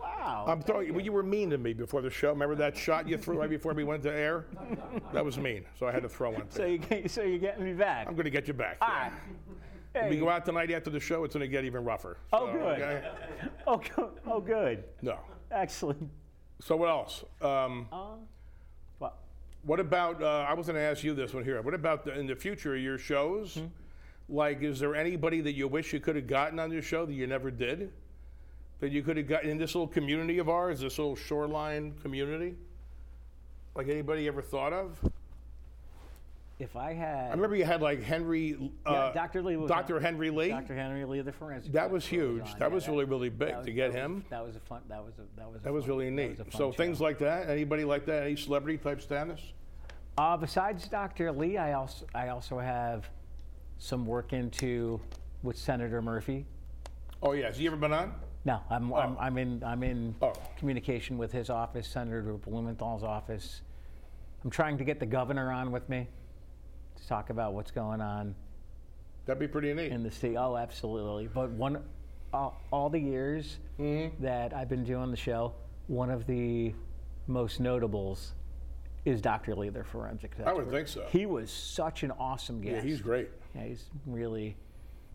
[0.00, 0.35] Wow.
[0.46, 0.94] I'm throwing.
[0.94, 2.30] Well, you were mean to me before the show.
[2.30, 4.46] Remember that shot you threw right before we went to air?
[5.12, 5.64] That was mean.
[5.78, 6.48] So I had to throw one.
[6.50, 8.06] so you get, so you're getting me back.
[8.06, 8.78] I'm going to get you back.
[8.80, 9.02] All yeah.
[9.02, 9.12] right.
[10.02, 12.18] When we go out tonight after the show, it's going to get even rougher.
[12.32, 12.62] Oh, good.
[12.62, 13.08] okay?
[13.66, 14.10] Oh, good.
[14.26, 14.84] Oh, good.
[15.02, 15.18] No.
[15.50, 16.08] Excellent.
[16.60, 17.24] So what else?
[17.42, 18.14] Um, Uh,
[19.00, 19.14] well,
[19.64, 20.22] What about?
[20.22, 21.60] Uh, I was going to ask you this one here.
[21.62, 23.54] What about the, in the future of your shows?
[23.54, 23.66] Hmm?
[24.28, 27.12] Like, is there anybody that you wish you could have gotten on your show that
[27.14, 27.90] you never did?
[28.80, 32.56] That you could have gotten in this little community of ours, this little shoreline community?
[33.74, 34.98] Like anybody ever thought of?
[36.58, 39.42] if I had I remember you had like Henry, uh, Dr.
[39.42, 39.96] Lee was Dr.
[39.96, 40.48] on- Henry Lee.
[40.48, 40.74] Dr.
[40.74, 41.70] Henry Lee, the forensic.
[41.72, 42.40] That was huge.
[42.44, 42.58] on.
[42.58, 44.24] That Yeah, was really, really big was- to get that was- him.
[44.30, 44.80] That was a fun.
[44.88, 45.38] That was a.
[45.38, 45.60] That was.
[45.60, 46.38] A That was fun- really neat.
[46.38, 47.50] was So fun things like that.
[47.50, 48.22] Anybody like that?
[48.22, 49.52] Any celebrity type status?
[50.16, 51.30] Uh, besides Dr.
[51.30, 53.10] Lee, I also I also have
[53.76, 54.98] some work into
[55.42, 56.46] with Senator Murphy.
[57.22, 57.48] Oh yeah.
[57.48, 58.14] Has he ever been on?
[58.46, 60.32] No, I'm, I'm, I'm in I'm in Oh.
[60.56, 63.62] communication with his office, Senator Blumenthal's office.
[64.44, 66.06] I'm trying to get the governor on with me
[66.94, 68.36] to talk about what's going on
[69.26, 69.90] That'd be pretty neat.
[69.90, 70.36] in the state.
[70.36, 71.26] Oh, absolutely.
[71.26, 71.82] But one,
[72.32, 74.22] all, all the years Mm-hmm.
[74.22, 75.52] that I've been doing the show,
[75.88, 76.72] one of the
[77.26, 78.32] most notables
[79.04, 79.54] is Dr.
[79.56, 80.72] Lee, the forensic I would expert.
[80.72, 81.04] think so.
[81.18, 82.76] He was such an awesome guest.
[82.76, 83.28] Yeah, he's great.
[83.56, 84.56] Yeah, he's really.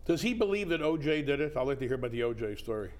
[0.06, 1.56] Does he believe that OJ did it?
[1.56, 2.92] I'd like to hear about the OJ story.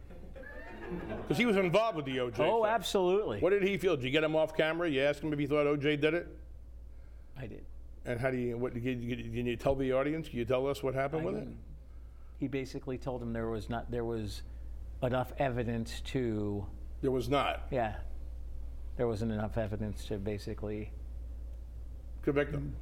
[1.22, 2.40] Because he was involved with the OJ.
[2.40, 2.72] Oh, thing.
[2.72, 3.40] absolutely.
[3.40, 3.96] What did he feel?
[3.96, 4.90] Did you get him off camera?
[4.90, 6.28] You asked him if he thought OJ did it?
[7.38, 7.66] I did.
[8.06, 10.28] And how do you, what, can you, can you tell the audience?
[10.28, 11.48] Can you tell us what happened with it?
[12.40, 14.42] He basically told him there was not there was
[15.04, 16.66] enough evidence to
[17.02, 17.68] There was not.
[17.72, 17.96] yeah.
[18.98, 20.92] There wasn't enough evidence to basically
[22.24, 22.76] Convict him.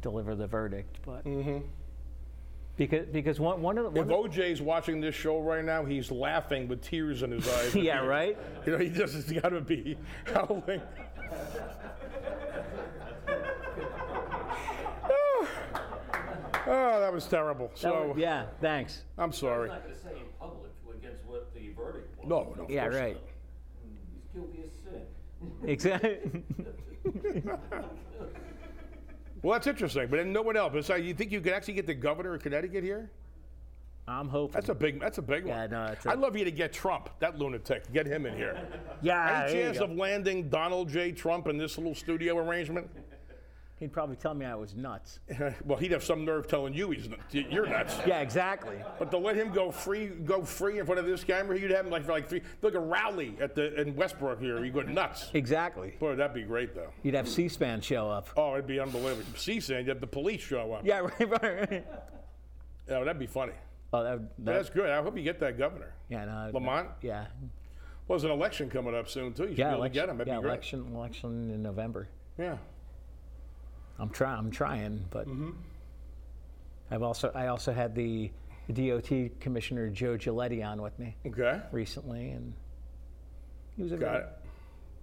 [0.00, 1.58] deliver the verdict, but mm-hmm.
[2.76, 5.84] Because because one one of the If one of OJ's watching this show right now,
[5.84, 7.72] he's laughing with tears in his eyes.
[7.72, 8.36] the- yeah right.
[8.66, 9.96] You know, he just has got to be
[10.32, 10.80] howling.
[16.66, 17.68] oh, that was terrible.
[17.68, 19.04] That So was- yeah, thanks.
[19.18, 19.68] I'm sorry.
[19.68, 22.28] not going to say in public against what the verdict was.
[22.28, 22.64] No, no.
[22.64, 23.14] of Yeah, right.
[23.14, 23.22] not.
[23.84, 25.02] He's guilty as sin.
[25.68, 26.18] Exactly.
[29.42, 30.06] Well, that's interesting.
[30.08, 30.72] But then no one else.
[30.72, 33.10] Besides, you think you could actually get the governor of Connecticut here?
[34.08, 34.54] I'm hoping.
[34.54, 35.00] That's a big.
[35.00, 35.56] That's a big one.
[35.56, 37.90] Yeah, no, a- I'd love you to get Trump, that lunatic.
[37.92, 38.66] Get him in here.
[39.02, 39.44] yeah.
[39.48, 41.12] Any chance of landing Donald J.
[41.12, 42.90] Trump in this little studio arrangement?
[43.80, 45.20] He'd probably tell me I was nuts.
[45.64, 47.22] well, he'd have some nerve telling you he's nuts.
[47.32, 47.96] You're nuts.
[48.06, 48.76] Yeah, exactly.
[48.98, 51.86] But to let him go free, go free in front of this camera, you'd have
[51.86, 54.62] him like for like three, like a rally at the in Westbrook here.
[54.62, 55.30] You go nuts.
[55.32, 55.94] Exactly.
[55.98, 56.90] Boy, that'd be great though.
[57.02, 58.28] You'd have C-SPAN show up.
[58.36, 59.24] Oh, it'd be unbelievable.
[59.34, 60.84] CSAN, you'd have the police show up.
[60.84, 61.86] Yeah, right, right, right.
[62.86, 63.52] Yeah, that'd be funny.
[63.94, 64.90] Oh, that, that, That's good.
[64.90, 65.94] I hope you get that governor.
[66.10, 66.88] yeah, no, Lamont?
[67.02, 67.26] Yeah,
[68.06, 69.44] Well, there's an election coming up soon too.
[69.44, 69.68] You should yeah.
[69.70, 70.18] be able to get him.
[70.18, 72.08] That'd yeah, election, election in November.
[72.38, 72.58] Yeah.
[74.00, 74.38] I'm trying.
[74.38, 75.50] I'm trying, but Mm-hmm.
[76.90, 78.30] I've also I also had the
[78.72, 79.10] DOT
[79.40, 81.60] Commissioner Joe Giulietti on with me Okay.
[81.70, 82.52] recently, and
[83.76, 84.28] he was a Got very- it.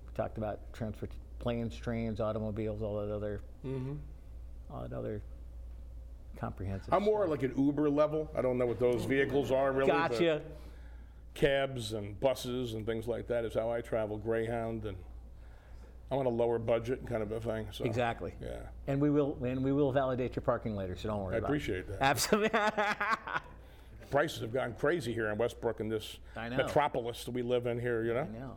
[0.08, 3.94] we talked about transport planes, trains, automobiles, all that other, Mm-hmm.
[4.72, 5.22] all that other
[6.38, 6.94] comprehensive.
[6.94, 8.30] I'm more like an Uber level.
[8.36, 9.88] I don't know what those vehicles are really.
[9.92, 10.42] Gotcha.
[11.36, 14.18] Cabs and buses and things like that is how I travel.
[14.18, 14.98] Greyhound and
[16.10, 17.67] I'm on a lower budget kind of a thing.
[17.72, 18.34] So Exactly.
[18.41, 18.58] Yeah.
[18.88, 21.50] And we will, and we will validate your parking later, so don't worry I about
[21.50, 21.89] appreciate it.
[21.89, 22.02] that.
[22.02, 22.50] Absolutely.
[24.10, 26.58] Prices have gone crazy here in Westbrook in this I know.
[26.58, 28.04] metropolis that we live in here.
[28.06, 28.54] You know, I know.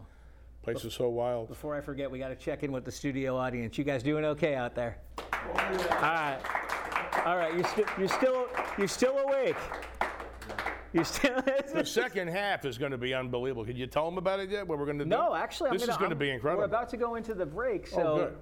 [0.62, 1.48] place is so wild.
[1.48, 3.76] Before I forget, we got to check in with the studio audience.
[3.76, 4.98] You guys doing okay out there?
[5.18, 6.38] All right.
[7.24, 7.52] All right.
[7.52, 8.46] You're, sti- you're still
[8.78, 9.56] you're still awake.
[10.92, 11.42] You're still.
[11.74, 13.64] The second half is going to be unbelievable.
[13.64, 14.66] Can you tell them about it yet?
[14.66, 15.08] What we're going to do?
[15.08, 16.62] no, actually, I'm this gonna, is going to be incredible.
[16.62, 18.32] We're about to go into the break, oh, so oh,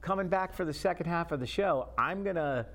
[0.00, 2.66] coming back for the second half of the show, I'm gonna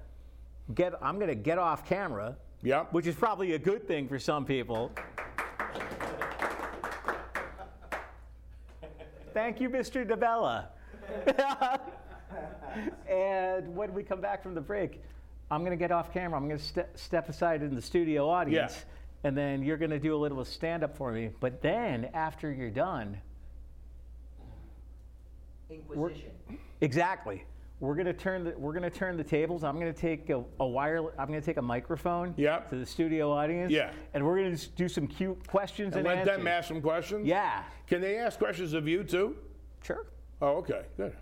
[0.75, 2.85] get I'm gonna get off camera, Yeah.
[2.91, 4.91] which is probably a good thing for some people.
[9.33, 10.05] Thank you, Mr.
[10.05, 10.67] DeBella.
[13.09, 15.01] and when we come back from the break,
[15.53, 16.37] I'm going to get off camera.
[16.39, 18.73] I'm going to ste- step aside in the studio audience.
[18.75, 19.27] Yeah.
[19.29, 21.29] And then you're going to do a little stand up for me.
[21.39, 23.17] But then, after you're done,
[25.69, 26.31] Inquisition.
[26.81, 27.43] exactly.
[27.79, 29.63] We're gonna turn the we're gonna turn the tables.
[29.63, 30.99] I'm gonna take a, a wire.
[31.19, 32.59] I'm gonna take a microphone Yeah.
[32.69, 33.71] to the studio audience.
[33.71, 33.91] Yeah.
[34.13, 36.37] And we're gonna do some cute questions and, And let answers.
[36.37, 37.25] them ask some questions.
[37.27, 37.63] Yeah.
[37.87, 39.35] Can they ask questions of you too?
[39.83, 40.05] Sure.
[40.41, 41.13] Oh, okay, good.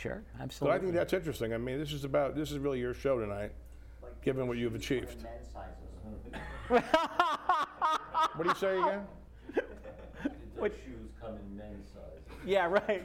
[0.00, 0.22] Sure.
[0.38, 0.76] So Absolutely.
[0.76, 1.52] I think that's interesting.
[1.52, 3.52] I mean, this is about this is really your show tonight,
[4.24, 5.24] given what you've achieved.
[8.36, 9.00] What do you say again?
[10.56, 12.38] Those shoes come in men's size.
[12.46, 12.66] yeah.
[12.66, 13.04] Right.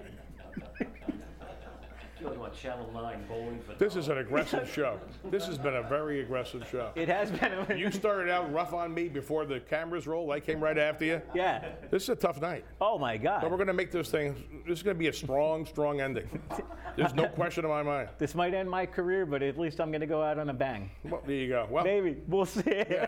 [2.25, 4.99] I feel like Channel 9 bowling for This is an aggressive show.
[5.25, 6.91] This has been a very aggressive show.
[6.95, 7.53] It has been.
[7.53, 10.31] A, You started out rough on me before the cameras rolled.
[10.31, 11.21] I came right after you.
[11.33, 11.69] yeah.
[11.91, 12.65] This is a tough night.
[12.81, 13.41] Oh my God.
[13.41, 14.35] But we're going to make this thing,
[14.67, 16.27] this is going to be a strong, strong ending.
[16.95, 18.09] There's no question in my mind.
[18.17, 20.89] this might end my career, but at least I'm gonna go out on a bang.
[21.03, 21.67] Well, there you go.
[21.69, 22.63] Well, Maybe we'll see.
[22.67, 23.07] Yeah.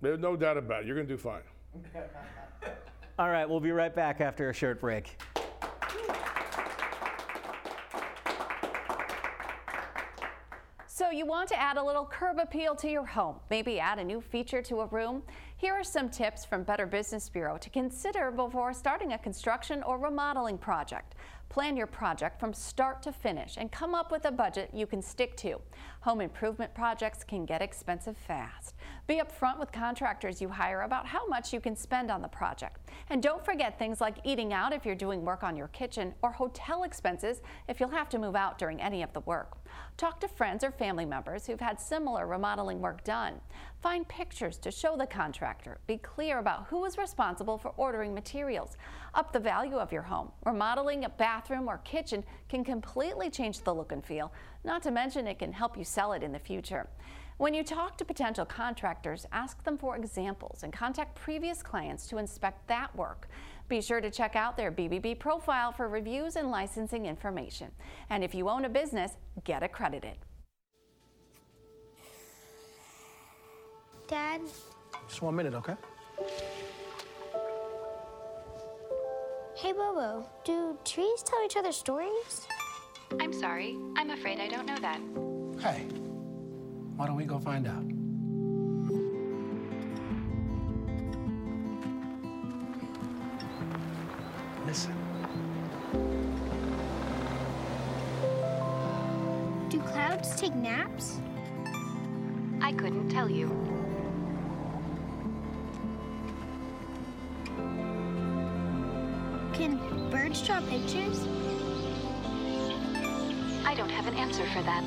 [0.00, 0.86] there's no doubt about it.
[0.86, 1.42] You're going to do fine.
[3.18, 3.48] All right.
[3.48, 5.16] We'll be right back after a short break.
[11.22, 14.20] You want to add a little curb appeal to your home, maybe add a new
[14.20, 15.22] feature to a room?
[15.56, 19.98] Here are some tips from Better Business Bureau to consider before starting a construction or
[19.98, 21.14] remodeling project.
[21.52, 25.02] Plan your project from start to finish and come up with a budget you can
[25.02, 25.60] stick to.
[26.00, 28.74] Home improvement projects can get expensive fast.
[29.06, 32.88] Be upfront with contractors you hire about how much you can spend on the project.
[33.10, 36.32] And don't forget things like eating out if you're doing work on your kitchen or
[36.32, 39.58] hotel expenses if you'll have to move out during any of the work.
[39.98, 43.34] Talk to friends or family members who've had similar remodeling work done.
[43.82, 45.80] Find pictures to show the contractor.
[45.86, 48.78] Be clear about who is responsible for ordering materials.
[49.14, 50.30] Up the value of your home.
[50.46, 54.32] Remodeling a bathroom or kitchen can completely change the look and feel,
[54.64, 56.88] not to mention it can help you sell it in the future.
[57.36, 62.18] When you talk to potential contractors, ask them for examples and contact previous clients to
[62.18, 63.28] inspect that work.
[63.68, 67.70] Be sure to check out their BBB profile for reviews and licensing information.
[68.10, 70.16] And if you own a business, get accredited.
[74.06, 74.42] Dad,
[75.08, 75.74] Just one minute, okay?
[79.54, 82.46] Hey Bobo, do trees tell each other stories?
[83.20, 83.76] I'm sorry.
[83.96, 85.00] I'm afraid I don't know that.
[85.60, 85.84] Hey,
[86.96, 87.84] why don't we go find out?
[94.66, 94.94] Listen.
[99.68, 101.20] Do clouds take naps?
[102.60, 103.81] I couldn't tell you.
[110.32, 111.26] Birds draw pictures?
[113.66, 114.82] I don't have an answer for that.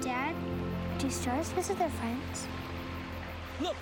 [0.00, 0.34] Dad,
[0.98, 2.46] do stars visit their friends?
[3.60, 3.76] Look!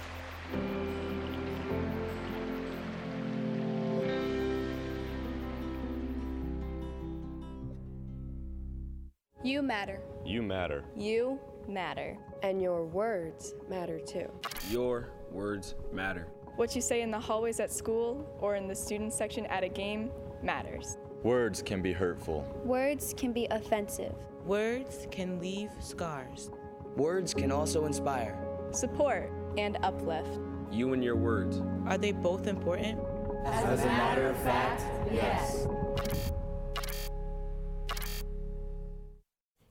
[9.43, 10.01] You matter.
[10.25, 10.85] You matter.
[10.97, 12.17] You matter.
[12.43, 14.31] And your words matter too.
[14.71, 16.29] Your words matter.
[16.57, 19.69] What you say in the hallways at school or in the student section at a
[19.69, 20.11] game
[20.43, 20.97] matters.
[21.23, 22.49] Words can be hurtful.
[22.65, 24.15] Words can be offensive.
[24.47, 26.51] Words can leave scars.
[26.97, 28.39] Words can also inspire.
[28.71, 30.39] Support and uplift.
[30.71, 31.61] You and your words.
[31.87, 33.01] Are they both important?
[33.45, 35.67] As a matter of fact, yes.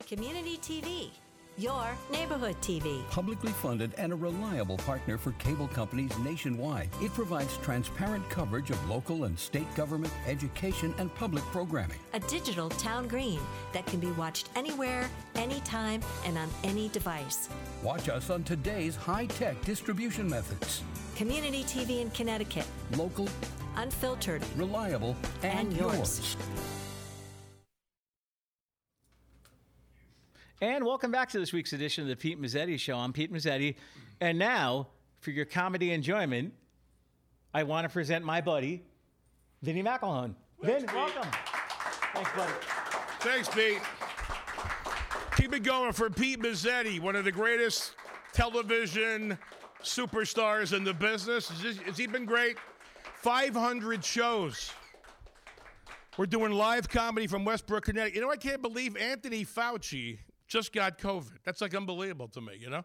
[0.05, 1.09] Community TV.
[1.57, 3.07] Your neighborhood TV.
[3.09, 8.89] Publicly funded and a reliable partner for cable companies nationwide, it provides transparent coverage of
[8.89, 11.97] local and state government, education, and public programming.
[12.13, 13.39] A digital town green
[13.73, 17.49] that can be watched anywhere, anytime, and on any device.
[17.83, 20.83] Watch us on today's high tech distribution methods.
[21.15, 22.67] Community TV in Connecticut.
[22.97, 23.29] Local,
[23.77, 26.35] unfiltered, reliable, and, and yours.
[30.61, 32.95] And welcome back to this week's edition of the Pete Mezzetti Show.
[32.95, 33.75] I'm Pete Mezzetti.
[34.21, 34.87] And now,
[35.19, 36.53] for your comedy enjoyment,
[37.53, 38.81] I want to present my buddy,
[39.61, 40.33] Vinny McElhone.
[40.61, 41.29] Vin, welcome.
[42.13, 42.53] Thanks, buddy.
[43.19, 43.81] Thanks, Pete.
[45.35, 47.91] Keep it going for Pete Mezzetti, one of the greatest
[48.31, 49.37] television
[49.83, 51.49] superstars in the business.
[51.85, 52.55] Has he been great?
[53.15, 54.71] 500 shows.
[56.15, 58.15] We're doing live comedy from Westbrook, Connecticut.
[58.15, 61.37] You know, I can't believe Anthony Fauci just got COVID.
[61.43, 62.83] That's like unbelievable to me, you know?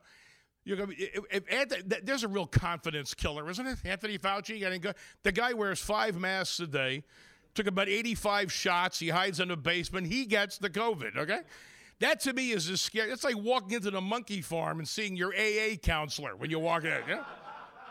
[0.64, 3.78] You're gonna be, if, if Anthony, there's a real confidence killer, isn't it?
[3.84, 7.02] Anthony Fauci the guy wears five masks a day,
[7.54, 8.98] took about 85 shots.
[8.98, 10.06] He hides in the basement.
[10.06, 11.16] He gets the COVID.
[11.16, 11.40] Okay,
[12.00, 13.10] that to me is as scary.
[13.10, 16.84] It's like walking into the monkey farm and seeing your AA counselor when you walk
[16.84, 17.00] in.
[17.08, 17.24] Yeah?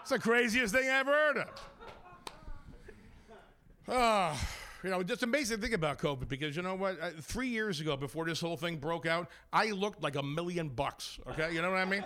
[0.01, 1.69] It's the craziest thing I ever heard of.
[3.87, 4.47] Ah.
[4.83, 6.97] You know, it's amazing to think about COVID because you know what?
[7.21, 11.19] Three years ago, before this whole thing broke out, I looked like a million bucks.
[11.31, 12.03] Okay, you know what I mean?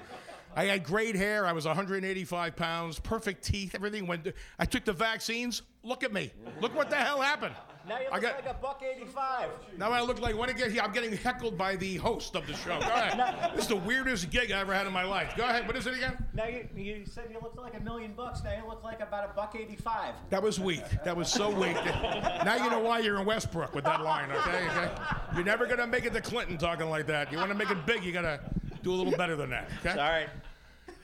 [0.56, 1.46] I had great hair.
[1.46, 3.76] I was 185 pounds, perfect teeth.
[3.76, 4.28] Everything went.
[4.58, 5.62] I took the vaccines.
[5.84, 6.32] Look at me.
[6.62, 7.56] Look what the hell happened.
[7.88, 9.50] Now you look I got, like a buck 85.
[9.78, 12.48] Now I look like when I get here, I'm getting heckled by the host of
[12.48, 12.80] the show.
[12.80, 13.52] Go ahead.
[13.56, 15.34] this is the weirdest gig I ever had in my life.
[15.36, 15.68] Go ahead.
[15.68, 16.24] What is it again?
[16.34, 18.44] Now you, you said you looked like a million bucks.
[18.44, 20.14] Now you look like about a buck 85.
[20.30, 20.84] That was weak.
[21.04, 21.76] That was so weak.
[21.76, 24.68] now you know why you're in Westbrook with that line, okay?
[24.68, 24.92] okay?
[25.36, 27.32] You're never going to make it to Clinton talking like that.
[27.32, 28.40] You want to make it big, you got to
[28.82, 29.92] do a little better than that, okay?
[29.92, 30.30] All right.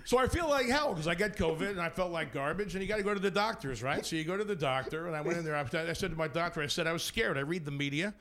[0.09, 2.81] So I feel like hell because I get COVID and I felt like garbage, and
[2.81, 4.03] you got to go to the doctors, right?
[4.03, 5.55] So you go to the doctor, and I went in there.
[5.55, 7.37] I said to my doctor, I said I was scared.
[7.37, 8.15] I read the media,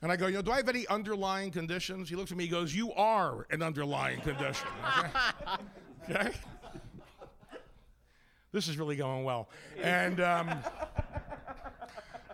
[0.00, 2.08] and I go, you know, do I have any underlying conditions?
[2.08, 4.68] He looks at me, he goes, you are an underlying condition.
[6.08, 6.18] Okay.
[6.28, 6.30] okay?
[8.52, 9.50] This is really going well,
[9.82, 10.22] and.
[10.22, 10.48] Um,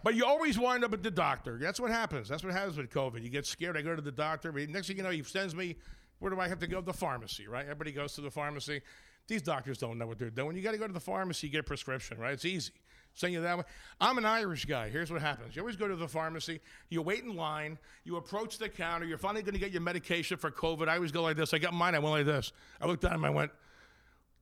[0.04, 1.58] but you always wind up at the doctor.
[1.58, 2.28] That's what happens.
[2.28, 3.24] That's what happens with COVID.
[3.24, 3.76] You get scared.
[3.76, 4.52] I go to the doctor.
[4.52, 5.76] Next thing you know, he sends me
[6.18, 6.80] where do I have to go?
[6.80, 7.62] The pharmacy, right?
[7.62, 8.82] Everybody goes to the pharmacy.
[9.26, 10.56] These doctors don't know what they're doing.
[10.56, 12.32] You got to go to the pharmacy, get a prescription, right?
[12.32, 12.72] It's easy.
[13.14, 13.64] Send you that way.
[14.00, 14.88] I'm an Irish guy.
[14.88, 15.54] Here's what happens.
[15.54, 19.18] You always go to the pharmacy, you wait in line, you approach the counter, you're
[19.18, 20.88] finally going to get your medication for COVID.
[20.88, 21.54] I always go like this.
[21.54, 22.52] I got mine, I went like this.
[22.80, 23.52] I looked down and I went,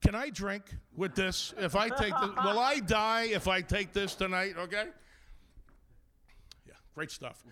[0.01, 0.63] Can I drink
[0.95, 1.53] with this?
[1.59, 4.55] If I take this, will I die if I take this tonight?
[4.57, 4.85] Okay?
[6.65, 7.43] Yeah, great stuff.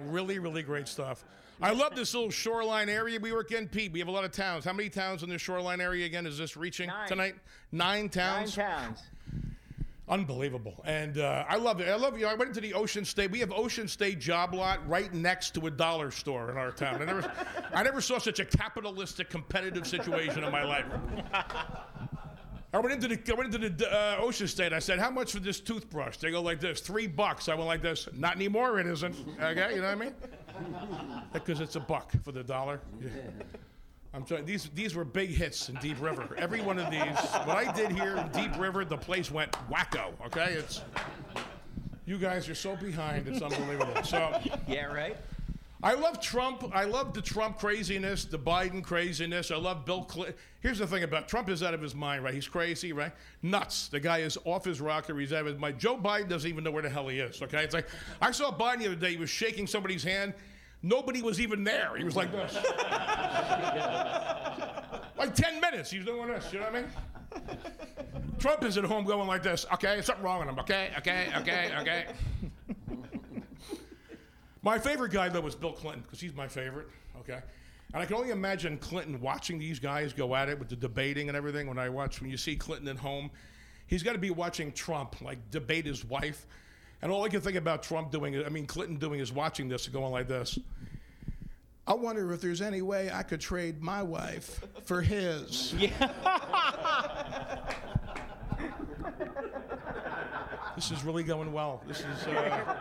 [0.00, 1.24] really, really great stuff.
[1.60, 3.68] I love this little shoreline area we work in.
[3.68, 4.64] Pete, we have a lot of towns.
[4.64, 7.08] How many towns in the shoreline area again is this reaching Nine.
[7.08, 7.34] tonight?
[7.70, 8.56] Nine towns.
[8.56, 8.98] Nine towns.
[10.08, 10.82] Unbelievable.
[10.84, 11.88] And uh, I love it.
[11.88, 12.26] I love you.
[12.26, 13.30] Know, I went into the Ocean State.
[13.30, 17.00] We have Ocean State job lot right next to a dollar store in our town.
[17.00, 17.32] I never,
[17.74, 20.86] I never saw such a capitalistic, competitive situation in my life.
[22.74, 24.72] I went into the I went into the uh, Ocean State.
[24.72, 27.48] I said, "How much for this toothbrush?" They go like this, three bucks.
[27.48, 28.08] I went like this.
[28.14, 28.80] Not anymore.
[28.80, 29.14] It isn't.
[29.40, 30.14] Okay, you know what I mean?
[31.32, 32.80] Because it's a buck for the dollar.
[33.00, 33.08] Yeah.
[34.14, 34.44] I'm trying.
[34.44, 36.34] These these were big hits in Deep River.
[36.36, 37.18] Every one of these.
[37.44, 40.12] What I did here in Deep River, the place went wacko.
[40.26, 40.82] Okay, it's.
[42.04, 43.28] You guys are so behind.
[43.28, 44.02] It's unbelievable.
[44.02, 44.38] So.
[44.68, 44.86] Yeah.
[44.86, 45.16] Right.
[45.82, 46.70] I love Trump.
[46.72, 49.50] I love the Trump craziness, the Biden craziness.
[49.50, 50.36] I love Bill Clinton.
[50.60, 52.32] Here's the thing about Trump is out of his mind, right?
[52.32, 53.10] He's crazy, right?
[53.42, 53.88] Nuts.
[53.88, 55.18] The guy is off his rocker.
[55.18, 55.78] He's out of his mind.
[55.78, 57.64] Joe Biden doesn't even know where the hell he is, okay?
[57.64, 57.88] It's like,
[58.20, 59.10] I saw Biden the other day.
[59.10, 60.34] He was shaking somebody's hand.
[60.84, 61.96] Nobody was even there.
[61.96, 62.54] He was like this.
[65.16, 65.90] like 10 minutes.
[65.90, 66.52] He's doing this.
[66.52, 66.90] You know what I mean?
[68.38, 69.66] Trump is at home going like this.
[69.74, 70.58] Okay, something wrong with him.
[70.58, 72.06] Okay, okay, okay, okay.
[74.62, 76.86] My favorite guy, though, was Bill Clinton, because he's my favorite,
[77.20, 77.40] okay?
[77.92, 81.28] And I can only imagine Clinton watching these guys go at it with the debating
[81.28, 81.66] and everything.
[81.66, 83.30] When I watch, when you see Clinton at home,
[83.86, 86.46] he's got to be watching Trump, like, debate his wife.
[87.02, 89.86] And all I can think about Trump doing, I mean, Clinton doing is watching this
[89.86, 90.58] and going like this.
[91.84, 95.74] I wonder if there's any way I could trade my wife for his.
[95.80, 96.08] Yeah.
[100.76, 101.82] this is really going well.
[101.86, 102.26] This is.
[102.28, 102.74] Uh,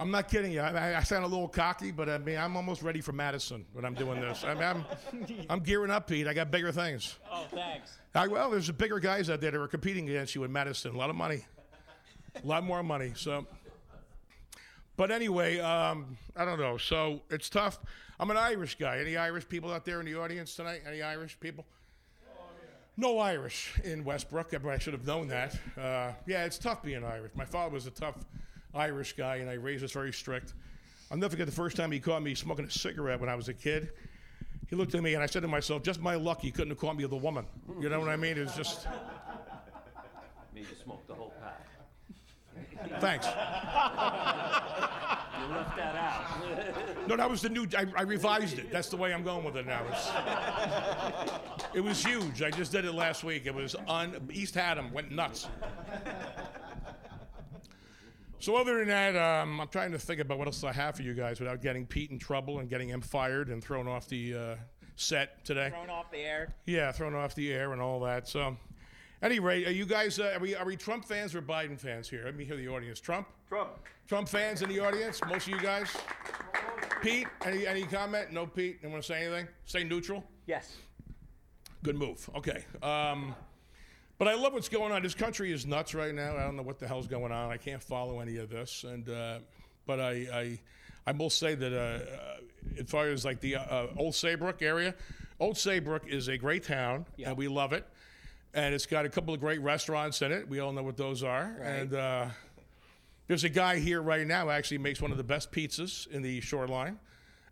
[0.00, 0.60] I'm not kidding you.
[0.60, 3.84] I, I, sound a little cocky, but I mean, I'm almost ready for Madison when
[3.84, 4.44] I'm doing this.
[4.44, 4.84] I mean, I'm,
[5.50, 6.26] I'm gearing up, Pete.
[6.26, 7.18] I got bigger things.
[7.30, 7.98] Oh, thanks.
[8.14, 10.94] I, well, there's bigger guys out there that are competing against you in Madison.
[10.94, 11.44] A lot of money,
[12.42, 13.12] a lot more money.
[13.14, 13.46] So,
[14.96, 16.78] But anyway, um, I don't know.
[16.78, 17.78] So it's tough.
[18.18, 19.00] I'm an Irish guy.
[19.00, 20.80] Any Irish people out there in the audience tonight?
[20.88, 21.66] Any Irish people?
[22.96, 24.54] No Irish in Westbrook.
[24.66, 25.54] I should have known that.
[25.76, 27.32] Uh, yeah, it's tough being Irish.
[27.34, 28.16] My father was a tough
[28.74, 30.54] Irish guy, and I raised us very strict.
[31.10, 33.48] I'll never forget the first time he caught me smoking a cigarette when I was
[33.48, 33.90] a kid.
[34.68, 36.78] He looked at me, and I said to myself, "Just my luck, he couldn't have
[36.78, 37.44] caught me with a woman."
[37.80, 38.38] You know what I mean?
[38.38, 38.86] It's just.
[40.54, 43.00] Made you smoke the whole pack.
[43.00, 43.26] Thanks.
[45.40, 46.26] You left that out.
[47.08, 47.66] No, that was the new.
[47.76, 48.70] I, I revised it.
[48.70, 49.82] That's the way I'm going with it now.
[49.90, 50.10] It's,
[51.74, 52.42] it was huge.
[52.42, 53.46] I just did it last week.
[53.46, 55.48] It was on East Haddam went nuts.
[58.40, 61.02] So other than that, um, I'm trying to think about what else I have for
[61.02, 64.34] you guys without getting Pete in trouble and getting him fired and thrown off the
[64.34, 64.54] uh,
[64.96, 65.68] set today.
[65.68, 66.54] Thrown off the air.
[66.64, 68.26] Yeah, thrown off the air and all that.
[68.26, 68.56] So,
[69.22, 72.22] anyway, are you guys uh, are we are we Trump fans or Biden fans here?
[72.24, 72.98] Let me hear the audience.
[72.98, 73.28] Trump.
[73.46, 73.72] Trump.
[74.08, 75.20] Trump fans in the audience.
[75.28, 75.94] Most of you guys.
[77.02, 78.32] Pete, any any comment?
[78.32, 78.78] No, Pete.
[78.82, 79.48] You want to say anything?
[79.66, 80.24] Stay neutral.
[80.46, 80.76] Yes.
[81.82, 82.28] Good move.
[82.36, 82.64] Okay.
[82.82, 83.34] Um,
[84.20, 85.02] but I love what's going on.
[85.02, 86.36] This country is nuts right now.
[86.36, 87.50] I don't know what the hell's going on.
[87.50, 88.84] I can't follow any of this.
[88.84, 89.38] And uh,
[89.86, 90.58] but I, I
[91.06, 94.94] I will say that uh, uh, as far as like the uh, Old Saybrook area,
[95.40, 97.86] Old Saybrook is a great town, and we love it.
[98.52, 100.46] And it's got a couple of great restaurants in it.
[100.46, 101.56] We all know what those are.
[101.62, 102.26] And uh,
[103.26, 106.20] there's a guy here right now who actually makes one of the best pizzas in
[106.20, 106.98] the shoreline.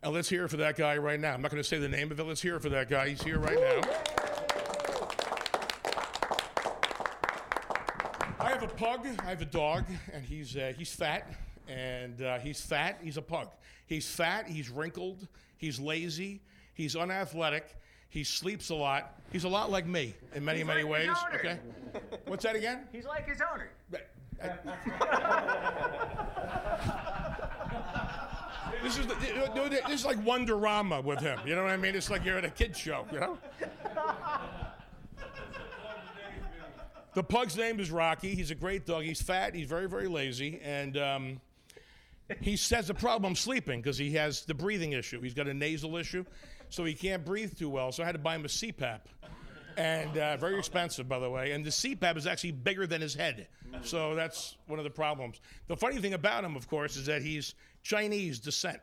[0.02, 1.33] And let's hear it for that guy right now.
[1.33, 2.24] I'm not going to say the name of it.
[2.24, 3.09] Let's hear it for that guy.
[3.09, 3.81] He's here right now.
[8.48, 9.07] I have a pug.
[9.19, 11.31] I have a dog, and he's uh, he's fat,
[11.69, 12.99] and uh, he's fat.
[13.03, 13.49] He's a pug.
[13.87, 14.47] He's fat.
[14.47, 15.27] He's wrinkled.
[15.57, 16.43] He's lazy.
[16.75, 17.77] He's unathletic.
[18.09, 19.21] He sleeps a lot.
[19.33, 21.11] He's a lot like me in many He's many like ways.
[21.35, 21.59] Okay.
[22.27, 22.87] What's that again?
[22.93, 23.71] He's like his owner.
[28.81, 29.14] This is the,
[29.88, 31.41] this is like Wonderama with him.
[31.45, 31.97] You know what I mean?
[31.97, 33.07] It's like you're at a kid show.
[33.12, 33.38] You know.
[37.18, 38.37] The pug's name is Rocky.
[38.37, 39.02] He's a great dog.
[39.02, 39.52] He's fat.
[39.52, 41.40] He's very, very lazy, and um,
[42.40, 45.20] he has a problem sleeping because he has the breathing issue.
[45.20, 46.24] He's got a nasal issue,
[46.68, 47.90] so he can't breathe too well.
[47.90, 49.00] So I had to buy him a CPAP,
[49.76, 51.50] and uh, very expensive, by the way.
[51.50, 53.48] And the CPAP is actually bigger than his head,
[53.83, 55.40] so that's one of the problems.
[55.66, 58.78] The funny thing about him, of course, is that he's Chinese descent.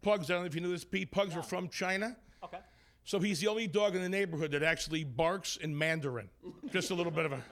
[0.00, 0.30] Pugs.
[0.30, 0.84] I don't know if you knew this.
[0.84, 1.10] Pete.
[1.10, 2.16] Pugs are from China.
[2.44, 2.58] Okay.
[3.02, 6.30] So he's the only dog in the neighborhood that actually barks in Mandarin.
[6.72, 7.42] Just a little bit of a.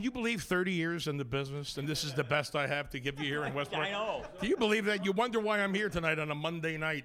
[0.00, 2.88] Can you believe 30 years in the business and this is the best I have
[2.88, 3.82] to give you here in Westbrook?
[3.82, 4.22] I know.
[4.40, 5.04] Can you believe that?
[5.04, 7.04] You wonder why I'm here tonight on a Monday night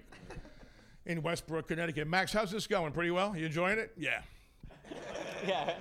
[1.05, 2.07] in Westbrook, Connecticut.
[2.07, 2.93] Max, how's this going?
[2.93, 3.35] Pretty well?
[3.35, 3.91] You enjoying it?
[3.97, 4.21] Yeah.
[5.45, 5.73] Yeah.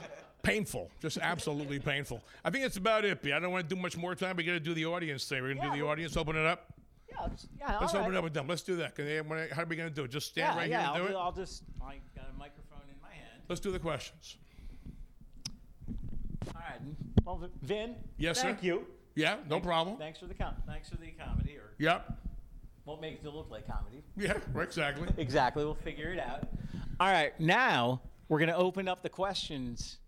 [0.42, 2.20] Painful, just absolutely painful.
[2.44, 3.32] I think that's about it, B.
[3.32, 4.36] I don't want to do much more time.
[4.36, 5.40] We got to do the audience thing.
[5.40, 6.74] We're going to do the audience, open it up.
[7.08, 7.22] Yeah.
[7.22, 7.78] Let's, yeah.
[7.78, 8.14] Let's open right.
[8.14, 8.48] it up with them.
[8.48, 8.96] Let's do that.
[8.96, 9.22] They-
[9.52, 10.10] How are we going to do it?
[10.10, 11.16] Just stand yeah, right yeah, here and I'll do it?
[11.16, 11.62] I'll just.
[11.80, 13.42] I got a microphone in my hand.
[13.48, 14.36] Let's do the questions.
[16.48, 16.80] All right.
[17.24, 17.94] Well, Vin.
[18.18, 18.42] Yes, sir.
[18.44, 18.86] thank you.
[19.14, 19.96] Yeah, no problem.
[19.96, 22.18] Thanks for the com- Thanks for the comedy, or Yep.
[22.84, 24.02] won't make it look like comedy.
[24.16, 25.08] Yeah, exactly.
[25.18, 25.64] Exactly.
[25.64, 26.48] We'll figure it out.
[27.00, 27.38] All right.
[27.40, 29.98] Now we're going to open up the questions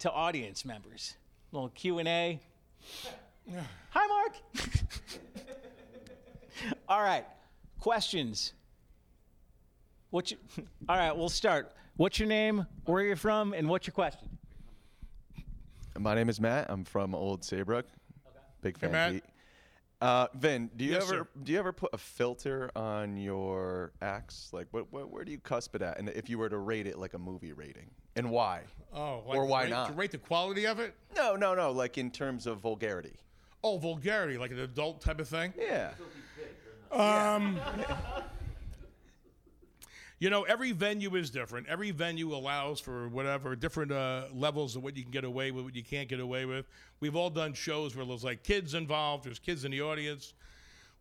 [0.00, 1.14] to audience members.
[1.52, 2.40] A little Q and A.
[3.90, 4.32] Hi, Mark.
[6.88, 7.24] All right.
[7.80, 8.52] Questions.
[10.10, 10.40] What's your,
[10.88, 11.16] all right.
[11.16, 11.72] We'll start.
[11.96, 12.66] What's your name?
[12.84, 13.52] Where are you're from?
[13.54, 14.28] And what's your question?
[15.98, 16.66] My name is Matt.
[16.70, 17.84] I'm from Old Saybrook.
[18.62, 18.92] Big fan.
[18.92, 19.12] Matt.
[19.12, 19.24] Pete.
[20.00, 21.28] Uh, Vin, do you Yes, ever sir.
[21.44, 24.48] do you ever put a filter on your acts?
[24.52, 25.98] Like, what, what where do you cusp it at?
[25.98, 28.62] And if you were to rate it like a movie rating, and why?
[28.92, 29.86] Oh, like or why rate, not?
[29.88, 30.94] To rate the quality of it?
[31.14, 31.70] No, no, no.
[31.70, 33.14] Like in terms of vulgarity.
[33.62, 35.52] Oh, vulgarity, like an adult type of thing?
[35.56, 35.92] Yeah.
[36.90, 37.60] Um,
[40.22, 41.66] you know, every venue is different.
[41.66, 45.64] Every venue allows for whatever different uh, levels of what you can get away with,
[45.64, 46.64] what you can't get away with.
[47.00, 49.24] We've all done shows where there's like kids involved.
[49.24, 50.34] There's kids in the audience.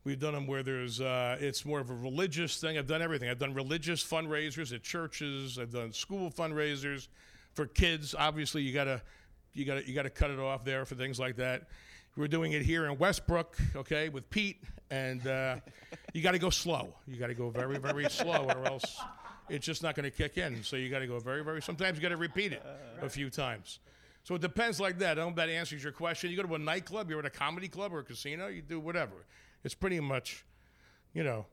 [0.05, 2.80] We've done them where there's uh, it's more of a religious thing.
[2.80, 3.30] I've done everything.
[3.30, 5.59] I've done religious fundraisers at churches.
[5.59, 7.07] I've done school fundraisers
[7.53, 8.15] for kids.
[8.17, 9.03] Obviously, you gotta
[9.53, 11.67] you gotta you gotta cut it off there for things like that.
[12.17, 15.56] We're doing it here in Westbrook, okay, with Pete, and uh,
[16.14, 16.94] you got to go slow.
[17.08, 19.00] You got to go very, very slow, or else
[19.50, 20.64] it's just not going to kick in.
[20.64, 21.62] So you got to go very, very.
[21.62, 22.64] Sometimes you got to repeat it
[23.02, 23.80] a few times.
[24.24, 25.12] So it depends like that.
[25.12, 26.30] I don't know if that answers your question.
[26.30, 28.80] You go to a nightclub, you're at a comedy club or a casino, you do
[28.80, 29.26] whatever.
[29.64, 30.46] It's pretty much,
[31.14, 31.48] you know,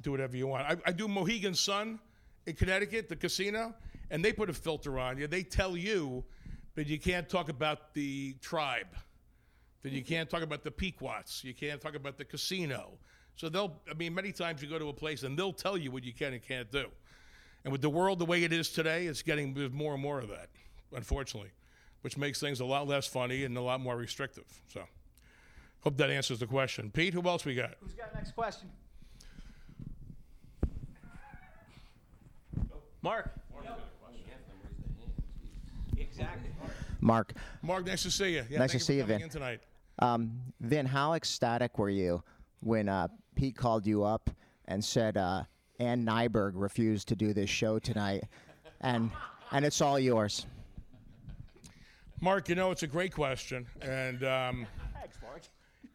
[0.00, 0.66] do whatever you want.
[0.66, 1.98] I, I do Mohegan Sun
[2.46, 3.74] in Connecticut, the casino,
[4.10, 5.26] and they put a filter on you.
[5.26, 6.24] They tell you
[6.76, 8.88] that you can't talk about the tribe,
[9.84, 12.98] that you can't talk about the Pequots, you can't talk about the casino.
[13.36, 15.90] So they'll, I mean, many times you go to a place and they'll tell you
[15.90, 16.86] what you can and can't do.
[17.64, 20.28] And with the world the way it is today, it's getting more and more of
[20.30, 20.48] that,
[20.94, 21.50] unfortunately,
[22.00, 24.44] which makes things a lot less funny and a lot more restrictive.
[24.72, 24.84] So,
[25.80, 26.90] hope that answers the question.
[26.90, 27.74] Pete, who else we got?
[27.80, 28.70] Who's got the next question?
[33.02, 33.30] Mark.
[35.96, 36.50] Exactly.
[37.00, 37.34] Mark.
[37.60, 38.44] Mark, nice to see you.
[38.48, 39.24] Yeah, nice to see you, coming Vin.
[39.24, 39.60] in tonight.
[39.98, 42.22] Um, Vin, how ecstatic were you
[42.60, 44.30] when uh, Pete called you up
[44.66, 45.44] and said uh,
[45.78, 48.24] Ann Nyberg refused to do this show tonight,
[48.80, 49.10] and
[49.52, 50.46] and it's all yours.
[52.20, 55.42] Mark, you know it's a great question, and um, Thanks, Mark.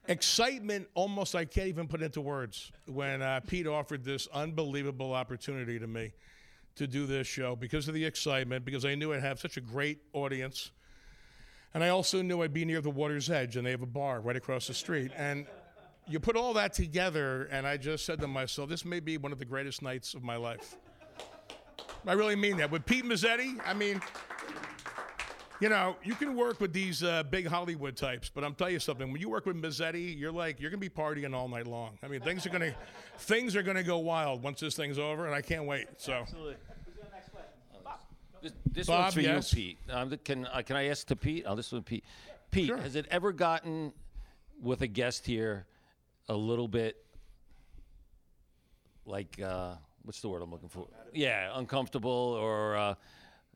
[0.07, 5.79] excitement almost I can't even put into words when uh, Pete offered this unbelievable opportunity
[5.79, 6.11] to me
[6.75, 9.61] to do this show because of the excitement, because I knew I'd have such a
[9.61, 10.71] great audience.
[11.73, 14.21] And I also knew I'd be near the water's edge, and they have a bar
[14.21, 15.11] right across the street.
[15.15, 15.45] And
[16.07, 19.31] you put all that together, and I just said to myself, this may be one
[19.31, 20.75] of the greatest nights of my life.
[22.07, 22.71] I really mean that.
[22.71, 24.01] With Pete Mezzetti, I mean,
[25.59, 28.79] you know, you can work with these uh, big Hollywood types, but I'm telling you
[28.79, 29.11] something.
[29.11, 31.99] When you work with Mezzetti, you're like you're gonna be partying all night long.
[32.01, 32.73] I mean, things are gonna
[33.19, 35.87] things are gonna go wild once this thing's over, and I can't wait.
[35.97, 36.55] So, Absolutely.
[36.85, 37.51] Who's got next question?
[37.83, 37.99] Bob.
[38.41, 39.53] This, this Bob, one's for yes.
[39.53, 39.77] you, Pete.
[39.89, 41.43] Um, can uh, can I ask to Pete?
[41.45, 42.03] Oh, this one, Pete.
[42.51, 43.93] Pete, has it ever gotten
[44.61, 45.65] with a guest here
[46.27, 47.03] a little bit
[49.05, 50.87] like uh, what's the word I'm looking for?
[51.13, 52.95] Yeah, uncomfortable or uh,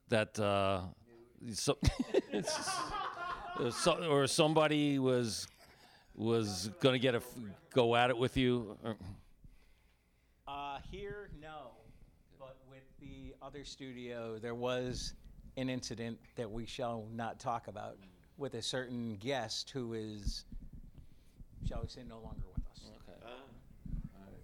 [0.10, 0.82] that uh,
[1.54, 1.78] so,
[2.32, 2.78] it's-
[3.60, 5.48] uh, so- or somebody was
[6.16, 7.22] was gonna get a
[7.74, 8.78] go at it with you.
[10.48, 11.63] Uh, here, no.
[13.44, 15.14] But with the other studio, there was
[15.58, 17.98] an incident that we shall not talk about
[18.38, 20.46] with a certain guest who is,
[21.68, 22.82] shall we say, no longer with us.
[23.08, 23.34] Okay.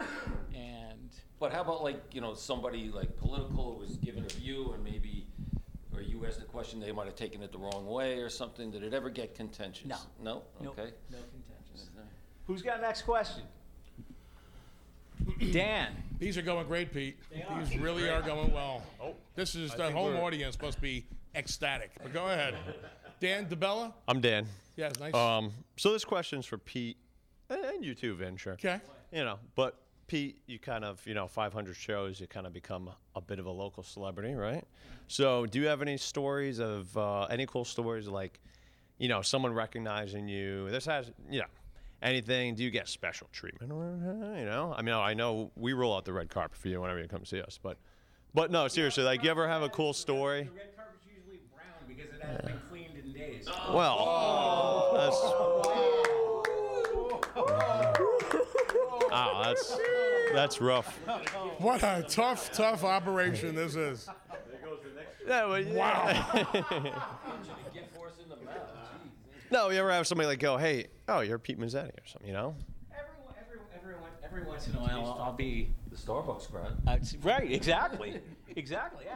[0.01, 0.05] Ah.
[0.53, 4.83] And But how about like, you know, somebody like political was given a view and
[4.83, 5.27] maybe,
[5.93, 8.71] or you asked a question, they might have taken it the wrong way or something.
[8.71, 9.87] Did it ever get contentious?
[9.87, 9.97] No.
[10.21, 10.43] No?
[10.61, 10.91] Nope, Okay.
[11.11, 11.89] no contentious.
[12.47, 13.43] Who's got next question?
[15.51, 15.93] Dan.
[16.19, 17.17] These are going great, Pete.
[17.33, 17.63] They are.
[17.63, 18.83] These really are going well.
[19.01, 21.05] Oh, this is I the home audience must be
[21.35, 21.91] ecstatic.
[22.01, 22.55] But go ahead,
[23.19, 23.93] Dan DeBella.
[24.07, 24.45] I'm Dan.
[24.75, 25.13] Yeah, nice.
[25.13, 26.97] Um, so this question's for Pete
[27.49, 28.37] and and you too, Vin.
[28.37, 28.53] Sure.
[28.53, 28.79] Okay.
[29.11, 29.75] You know, but
[30.09, 33.45] Pete, you kind of, you know, 500 shows, you kind of become a bit of
[33.45, 34.65] a local celebrity, right?
[35.07, 38.39] So, do you have any stories of uh, any cool stories like,
[38.97, 40.69] you know, someone recognizing you?
[40.71, 41.45] This has, you know,
[42.01, 42.55] anything?
[42.55, 44.73] Do you get special treatment or uh, you know?
[44.77, 47.25] I mean, I know we roll out the red carpet for you whenever you come
[47.25, 47.77] see us, but,
[48.33, 50.43] but no, seriously, like, you ever have a cool story?
[50.43, 53.47] The red carpet's usually brown because it hasn't been cleaned in days.
[53.73, 53.97] Well,
[59.11, 59.77] Oh, that's
[60.33, 60.95] that's rough.
[61.57, 64.07] What a tough, tough operation this is.
[64.47, 64.79] There goes
[65.27, 66.93] Yeah, well, Wow.
[69.51, 72.33] no, you ever have somebody like go, "Hey, oh, you're Pete Mezzetti" or something, you
[72.33, 72.55] know?
[72.91, 75.73] Everyone, every, everyone, every once in a while, I'll, I'll be.
[75.89, 76.77] The Starbucks crowd.
[76.87, 78.21] Uh, right, exactly.
[78.55, 79.15] exactly, yeah.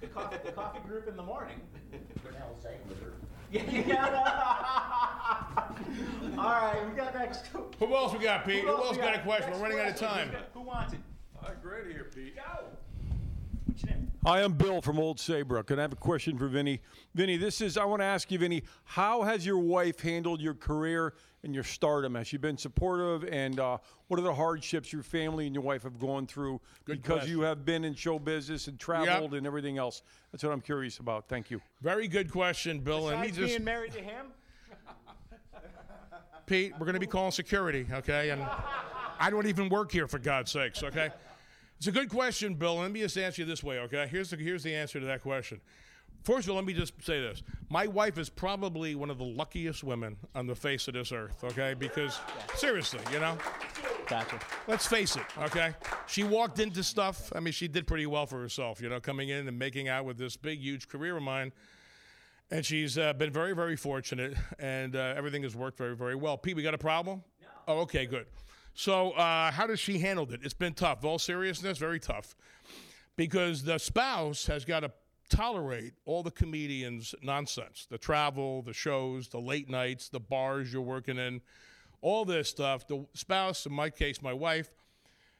[0.00, 1.60] The coffee, the coffee group in the morning.
[3.52, 4.06] Yeah, yeah.
[6.38, 7.48] All right, we got next.
[7.78, 8.62] Who else we got, Pete?
[8.64, 9.52] Who else else we got a question?
[9.52, 10.28] We're running out of time.
[10.28, 11.00] Who's got- Who wants it?
[11.36, 12.36] All right, great here, Pete.
[12.36, 12.42] Go.
[14.22, 14.42] What's your name?
[14.42, 16.80] Hi, I'm Bill from Old Saybrook, and I have a question for Vinny.
[17.14, 20.54] Vinny, this is, I want to ask you, Vinny, how has your wife handled your
[20.54, 22.14] career and your stardom?
[22.14, 25.82] Has she been supportive, and uh, what are the hardships your family and your wife
[25.82, 29.78] have gone through Good because you have been in show business and traveled and everything
[29.78, 30.02] else?
[30.30, 31.28] That's what I'm curious about.
[31.28, 31.60] Thank you.
[31.80, 33.08] Very good question, Bill.
[33.08, 34.26] And me Besides just being married to him?
[36.46, 38.30] Pete, we're going to be calling security, okay?
[38.30, 38.44] And
[39.18, 41.10] I don't even work here, for God's sakes, okay?
[41.82, 42.76] It's a good question, Bill.
[42.76, 44.06] Let me just answer you this way, okay?
[44.08, 45.60] Here's the, here's the answer to that question.
[46.22, 47.42] First of all, let me just say this.
[47.70, 51.42] My wife is probably one of the luckiest women on the face of this earth,
[51.42, 51.74] okay?
[51.74, 52.20] Because,
[52.54, 53.36] seriously, you know?
[54.06, 54.38] Gotcha.
[54.68, 55.74] Let's face it, okay?
[56.06, 57.32] She walked into stuff.
[57.34, 60.04] I mean, she did pretty well for herself, you know, coming in and making out
[60.04, 61.50] with this big, huge career of mine.
[62.52, 66.38] And she's uh, been very, very fortunate, and uh, everything has worked very, very well.
[66.38, 67.24] Pete, we got a problem?
[67.40, 67.48] No.
[67.66, 68.26] Oh, okay, good.
[68.74, 70.40] So, uh, how does she handle it?
[70.42, 71.04] It's been tough.
[71.04, 72.34] All seriousness, very tough,
[73.16, 74.92] because the spouse has got to
[75.28, 80.82] tolerate all the comedians' nonsense, the travel, the shows, the late nights, the bars you're
[80.82, 81.40] working in,
[82.00, 82.86] all this stuff.
[82.86, 84.70] The spouse, in my case, my wife,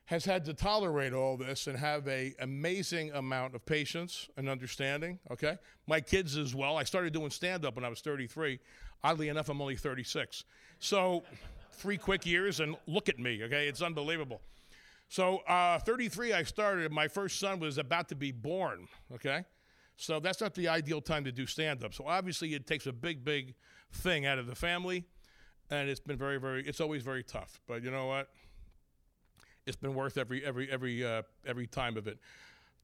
[0.06, 5.18] has had to tolerate all this and have a amazing amount of patience and understanding.
[5.30, 5.56] Okay,
[5.86, 6.76] my kids as well.
[6.76, 8.58] I started doing stand up when I was 33.
[9.04, 10.44] Oddly enough, I'm only 36.
[10.78, 11.22] So,
[11.74, 13.42] three quick years, and look at me.
[13.44, 14.40] Okay, it's unbelievable.
[15.08, 16.90] So, uh, 33, I started.
[16.90, 18.88] My first son was about to be born.
[19.14, 19.44] Okay,
[19.96, 21.94] so that's not the ideal time to do stand up.
[21.94, 23.54] So obviously, it takes a big, big
[23.92, 25.04] thing out of the family,
[25.70, 26.66] and it's been very, very.
[26.66, 27.60] It's always very tough.
[27.66, 28.28] But you know what?
[29.66, 32.18] It's been worth every every every uh, every time of it.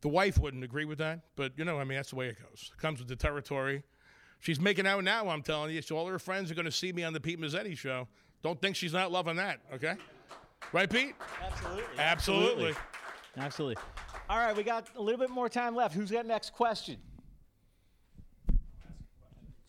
[0.00, 2.36] The wife wouldn't agree with that, but you know, I mean, that's the way it
[2.38, 2.70] goes.
[2.72, 3.82] It comes with the territory.
[4.40, 5.28] She's making out now.
[5.28, 5.82] I'm telling you.
[5.82, 8.06] So all her friends are going to see me on the Pete Mezzetti show.
[8.42, 9.60] Don't think she's not loving that.
[9.74, 9.94] Okay,
[10.72, 11.14] right, Pete?
[11.42, 11.84] Absolutely.
[11.98, 12.74] Absolutely.
[13.36, 13.76] Absolutely.
[14.30, 15.94] All right, we got a little bit more time left.
[15.94, 16.98] Who's got next question?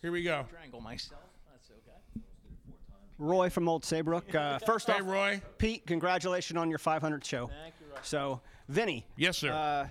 [0.02, 0.44] Here we go.
[0.48, 1.20] Strangle myself.
[1.50, 2.22] That's okay.
[3.18, 4.34] Roy from Old Saybrook.
[4.34, 5.42] Uh, first Hey, off, Roy.
[5.58, 7.46] Pete, congratulations on your 500 show.
[7.46, 7.98] Thank you, Roy.
[8.02, 9.06] So, Vinny.
[9.16, 9.52] Yes, sir.
[9.52, 9.88] Uh,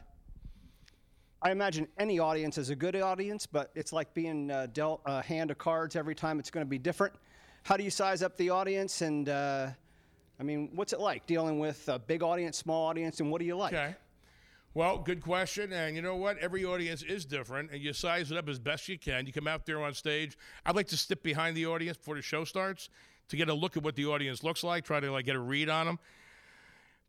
[1.42, 5.22] I imagine any audience is a good audience, but it's like being uh, dealt a
[5.22, 6.40] hand of cards every time.
[6.40, 7.14] It's going to be different.
[7.64, 9.02] How do you size up the audience?
[9.02, 9.70] And uh,
[10.40, 13.46] I mean, what's it like dealing with a big audience, small audience, and what do
[13.46, 13.74] you like?
[13.74, 13.96] Okay.
[14.74, 15.74] Well, good question.
[15.74, 16.38] And you know what?
[16.38, 19.26] Every audience is different, and you size it up as best you can.
[19.26, 20.38] You come out there on stage.
[20.66, 22.90] I'd like to step behind the audience before the show starts
[23.30, 25.40] to get a look at what the audience looks like, try to like get a
[25.40, 26.00] read on them.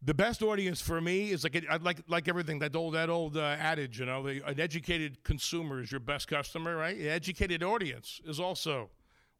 [0.02, 3.36] The best audience for me is like I'd like like everything that old that old
[3.36, 6.96] uh, adage, you know, the, an educated consumer is your best customer, right?
[6.96, 8.88] An educated audience is also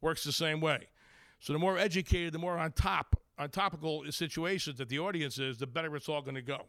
[0.03, 0.89] works the same way.
[1.41, 5.57] So the more educated, the more on top on topical situations that the audience is,
[5.57, 6.67] the better it's all going to go.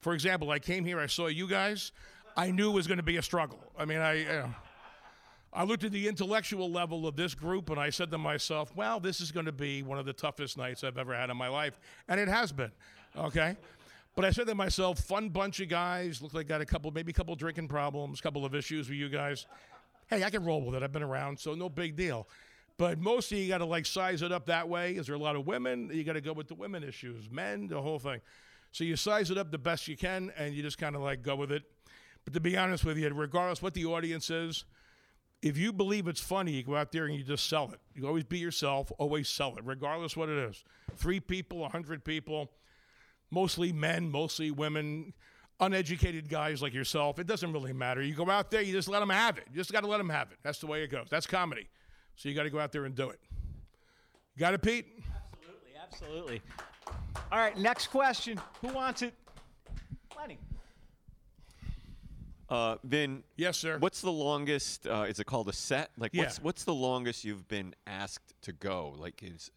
[0.00, 1.92] For example, I came here, I saw you guys,
[2.36, 3.62] I knew it was going to be a struggle.
[3.78, 4.46] I mean, I.
[5.52, 9.00] I looked at the intellectual level of this group and I said to myself, well,
[9.00, 11.48] this is going to be one of the toughest nights I've ever had in my
[11.48, 11.80] life.
[12.08, 12.72] And it has been.
[13.16, 13.56] Okay.
[14.14, 16.20] But I said to myself, fun bunch of guys.
[16.20, 19.08] Look like got a couple, maybe a couple drinking problems, couple of issues with you
[19.08, 19.46] guys.
[20.08, 20.82] Hey, I can roll with it.
[20.82, 22.28] I've been around, so no big deal.
[22.78, 24.92] But mostly you got to like size it up that way.
[24.92, 25.90] Is there a lot of women?
[25.92, 28.20] You got to go with the women issues, men, the whole thing.
[28.72, 31.22] So you size it up the best you can, and you just kind of like
[31.22, 31.62] go with it.
[32.24, 34.64] But to be honest with you, regardless what the audience is,
[35.40, 37.80] if you believe it's funny, you go out there and you just sell it.
[37.94, 40.64] You always be yourself, always sell it, regardless what it is.
[40.96, 42.50] Three people, a hundred people,
[43.30, 45.14] mostly men, mostly women,
[45.60, 47.18] uneducated guys like yourself.
[47.18, 48.02] It doesn't really matter.
[48.02, 49.44] You go out there, you just let them have it.
[49.50, 50.38] You just got to let them have it.
[50.42, 51.06] That's the way it goes.
[51.10, 51.68] That's comedy.
[52.16, 53.20] So you got to go out there and do it.
[54.38, 54.86] Got it, Pete?
[55.32, 56.42] Absolutely, absolutely.
[57.30, 58.40] All right, next question.
[58.62, 59.14] Who wants it?
[60.16, 60.38] Lenny.
[62.48, 63.22] Uh, Vin.
[63.36, 63.78] Yes, sir.
[63.78, 64.86] What's the longest?
[64.86, 65.90] Uh, is it called a set?
[65.98, 68.94] Like, what's what's the longest you've been asked to go?
[68.98, 69.50] Like, is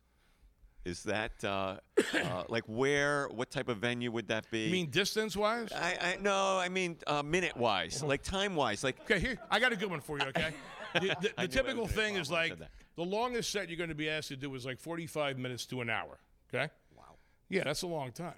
[0.85, 1.77] is that uh,
[2.13, 3.27] uh, like where?
[3.29, 4.61] What type of venue would that be?
[4.61, 5.71] You mean distance wise?
[5.71, 8.83] I, I no, I mean uh, minute wise, like time wise.
[8.83, 10.25] Like, Okay, here I got a good one for you.
[10.25, 10.51] Okay,
[10.93, 13.89] the, the, the typical thing is follow when I like the longest set you're going
[13.89, 16.19] to be asked to do is like 45 minutes to an hour.
[16.53, 16.69] Okay.
[16.95, 17.15] Wow.
[17.49, 18.33] Yeah, that's a long time.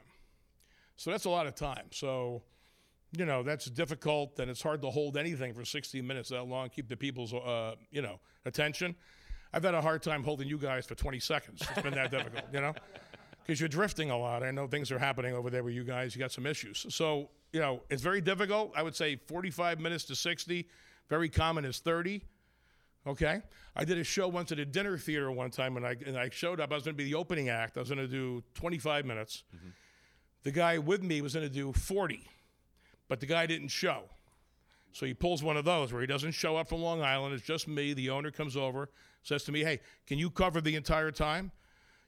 [0.98, 1.86] So that's a lot of time.
[1.92, 2.44] So,
[3.18, 6.70] you know, that's difficult, and it's hard to hold anything for 60 minutes that long.
[6.70, 8.96] Keep the people's, uh, you know, attention.
[9.52, 11.62] I've had a hard time holding you guys for 20 seconds.
[11.72, 12.74] It's been that difficult, you know,
[13.42, 14.44] because you're drifting a lot.
[14.44, 16.16] I know things are happening over there with you guys.
[16.16, 16.86] You got some issues.
[16.90, 18.72] So, you know, it's very difficult.
[18.76, 20.70] I would say 45 minutes to 60.
[21.10, 22.22] Very common is 30.
[23.06, 23.42] Okay.
[23.76, 26.30] I did a show once at a dinner theater one time, and I and I
[26.30, 26.72] showed up.
[26.72, 27.78] I was going to be the opening act.
[27.78, 29.44] I was going to do 25 minutes.
[29.56, 29.70] Mm-hmm.
[30.44, 32.28] The guy with me was going to do 40,
[33.08, 34.04] but the guy didn't show.
[34.92, 37.34] So he pulls one of those where he doesn't show up from Long Island.
[37.34, 37.94] It's just me.
[37.94, 38.90] The owner comes over,
[39.24, 41.52] says to me, "Hey, can you cover the entire time?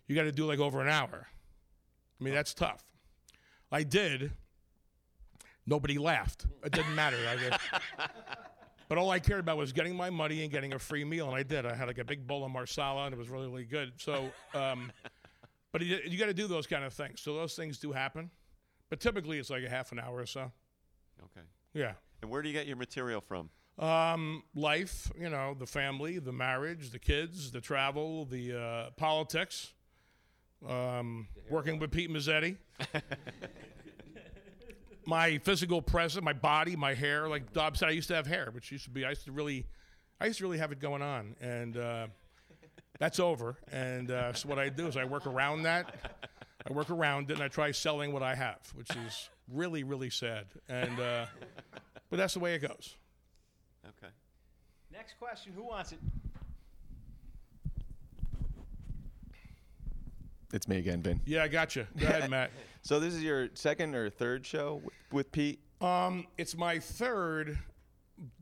[0.08, 1.28] You got to do like over an hour."
[2.20, 2.84] I mean, that's tough.
[3.72, 4.32] I did.
[5.66, 6.46] Nobody laughed.
[6.64, 7.18] It didn't matter.
[8.89, 11.36] But all I cared about was getting my money and getting a free meal, and
[11.36, 11.65] I did.
[11.65, 13.93] I had like a big bowl of marsala, and it was really, really good.
[13.97, 14.91] So, um,
[15.71, 17.21] but you, you got to do those kind of things.
[17.21, 18.29] So those things do happen,
[18.89, 20.51] but typically it's like a half an hour or so.
[21.21, 21.45] okay.
[21.73, 21.93] Yeah.
[22.21, 23.49] And where do you get your material from?
[23.79, 29.73] Um, life, you know, the family, the marriage, the kids, the travel, the uh, politics,
[30.67, 32.57] um, working with Pete Mezzetti.
[35.06, 37.28] my physical presence, my body, my hair.
[37.28, 39.32] Like Dob said, I used to have hair, which used to be, I used to
[39.32, 39.66] really,
[40.20, 41.36] I used to really have it going on.
[41.41, 42.08] And uh,
[42.99, 43.58] that's over.
[43.72, 45.95] And uh, so what I do is I work around that.
[46.68, 50.10] I work around it and I try selling what I have, which is really, really
[50.10, 50.45] sad.
[50.70, 51.26] And, uh,
[52.10, 52.95] but that's the way it goes.
[53.86, 54.12] Okay.
[54.91, 55.51] Next question.
[55.56, 55.99] Who wants it?
[60.54, 61.20] It's me again, Ben.
[61.26, 61.86] Yeah, I got you.
[61.97, 62.51] Go ahead, Matt.
[62.84, 65.60] So this is your second or third show with, with Pete.
[65.82, 67.58] Um, it's my third,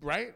[0.02, 0.34] right?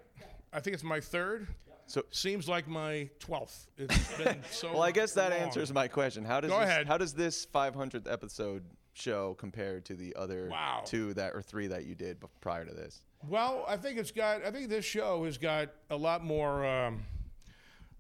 [0.54, 1.48] I think it's my third.
[1.88, 3.68] So seems like my twelfth.
[3.78, 4.72] It's been so.
[4.74, 5.40] well, I guess that long.
[5.42, 6.24] answers my question.
[6.26, 6.88] How does Go this, ahead.
[6.88, 8.64] how does this 500th episode
[8.94, 10.82] show compare to the other Wow.
[10.86, 13.04] two that or three that you did prior to this?
[13.28, 14.44] Well, I think it's got.
[14.46, 16.66] I think this show has got a lot more.
[16.66, 17.04] Um,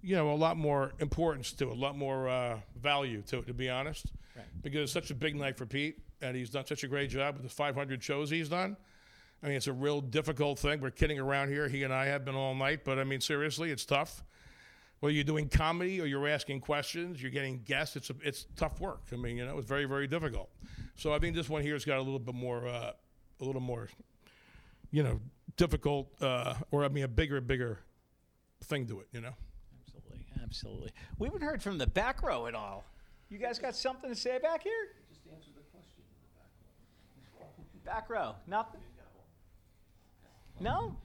[0.05, 3.47] you know, a lot more importance to it, a lot more uh, value to it,
[3.47, 4.05] to be honest.
[4.35, 4.45] Right.
[4.61, 7.35] Because it's such a big night for Pete, and he's done such a great job
[7.35, 8.77] with the 500 shows he's done.
[9.41, 10.79] I mean, it's a real difficult thing.
[10.79, 11.67] We're kidding around here.
[11.67, 14.23] He and I have been all night, but I mean, seriously, it's tough.
[14.99, 17.95] Whether you're doing comedy or you're asking questions, you're getting guests.
[17.95, 19.01] It's a, it's tough work.
[19.11, 20.49] I mean, you know, it's very very difficult.
[20.95, 22.91] So I think this one here's got a little bit more, uh,
[23.41, 23.89] a little more,
[24.91, 25.19] you know,
[25.57, 27.79] difficult, uh, or I mean, a bigger bigger
[28.63, 29.07] thing to it.
[29.11, 29.33] You know.
[30.55, 30.91] Absolutely, absolutely.
[31.19, 32.85] We haven't heard from the back row at all.
[33.29, 34.71] You guys got something to say back here?
[35.09, 36.03] Just answer the question.
[37.83, 38.81] Back row, back nothing.
[40.59, 40.95] No.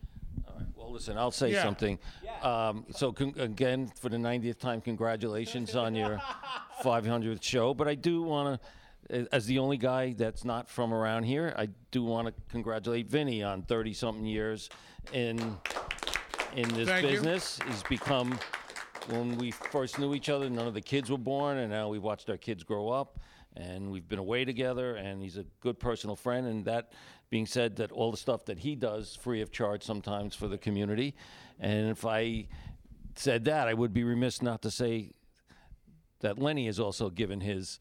[0.76, 1.62] Well, listen, I'll say Yeah.
[1.62, 1.98] something.
[2.42, 6.20] Um, so, con- again, for the 90th time, congratulations on your
[6.82, 7.74] 500th show.
[7.74, 8.61] But I do want
[9.11, 13.09] to, as the only guy that's not from around here, I do want to congratulate
[13.09, 14.68] Vinny on 30 something years
[15.12, 15.38] in
[16.57, 17.11] in this Thank you.
[17.12, 17.59] business.
[17.68, 18.36] He's become,
[19.11, 22.03] when we first knew each other, none of the kids were born, and now we've
[22.03, 23.19] watched our kids grow up,
[23.57, 26.47] and we've been away together, and he's a good personal friend.
[26.47, 26.93] And that
[27.29, 30.59] being said, that all the stuff that he does free of charge sometimes for the
[30.59, 31.15] community.
[31.59, 32.47] And if I
[33.17, 35.13] said that, I would be remiss not to say
[36.21, 37.79] that Lenny has also given his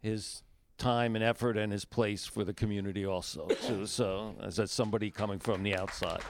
[0.00, 0.42] his
[0.78, 3.86] time and effort and his place for the community also too.
[3.86, 6.22] So as as somebody coming from the outside.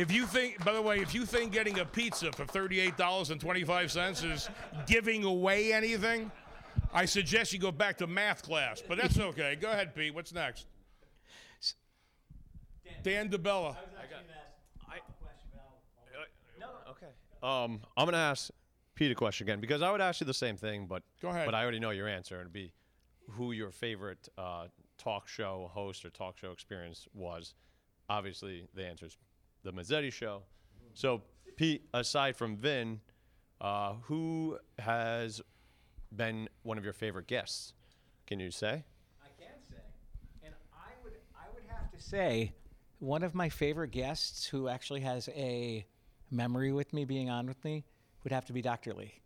[0.00, 3.28] If you think, by the way, if you think getting a pizza for thirty-eight dollars
[3.28, 4.48] and twenty-five cents is
[4.86, 6.32] giving away anything,
[6.94, 8.82] I suggest you go back to math class.
[8.86, 9.58] But that's okay.
[9.60, 10.14] go ahead, Pete.
[10.14, 10.64] What's next?
[13.02, 13.76] Dan DeBella.
[16.90, 17.06] Okay.
[17.42, 18.50] Um, I'm gonna ask
[18.94, 21.44] Pete a question again because I would ask you the same thing, but Go ahead.
[21.44, 22.40] But I already know your answer.
[22.40, 22.72] It'd be
[23.32, 27.52] who your favorite uh, talk show host or talk show experience was.
[28.08, 29.18] Obviously, the answer is
[29.62, 30.42] the Mezzetti Show.
[30.94, 31.22] So,
[31.56, 33.00] Pete, aside from Vin,
[33.60, 35.40] uh, who has
[36.14, 37.74] been one of your favorite guests?
[38.26, 38.84] Can you say?
[39.22, 39.76] I can say,
[40.44, 42.52] and I would I would have to say,
[42.98, 45.84] one of my favorite guests who actually has a
[46.30, 47.84] memory with me being on with me
[48.22, 48.94] would have to be Dr.
[48.94, 49.20] Lee,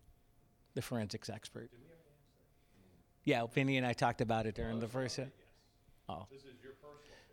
[0.75, 1.71] the forensics expert.
[3.25, 5.19] Yeah, Vinny and I talked about it during the first.
[5.19, 5.29] Yes.
[6.09, 6.27] Oh.
[6.31, 7.25] This is your personal favorite.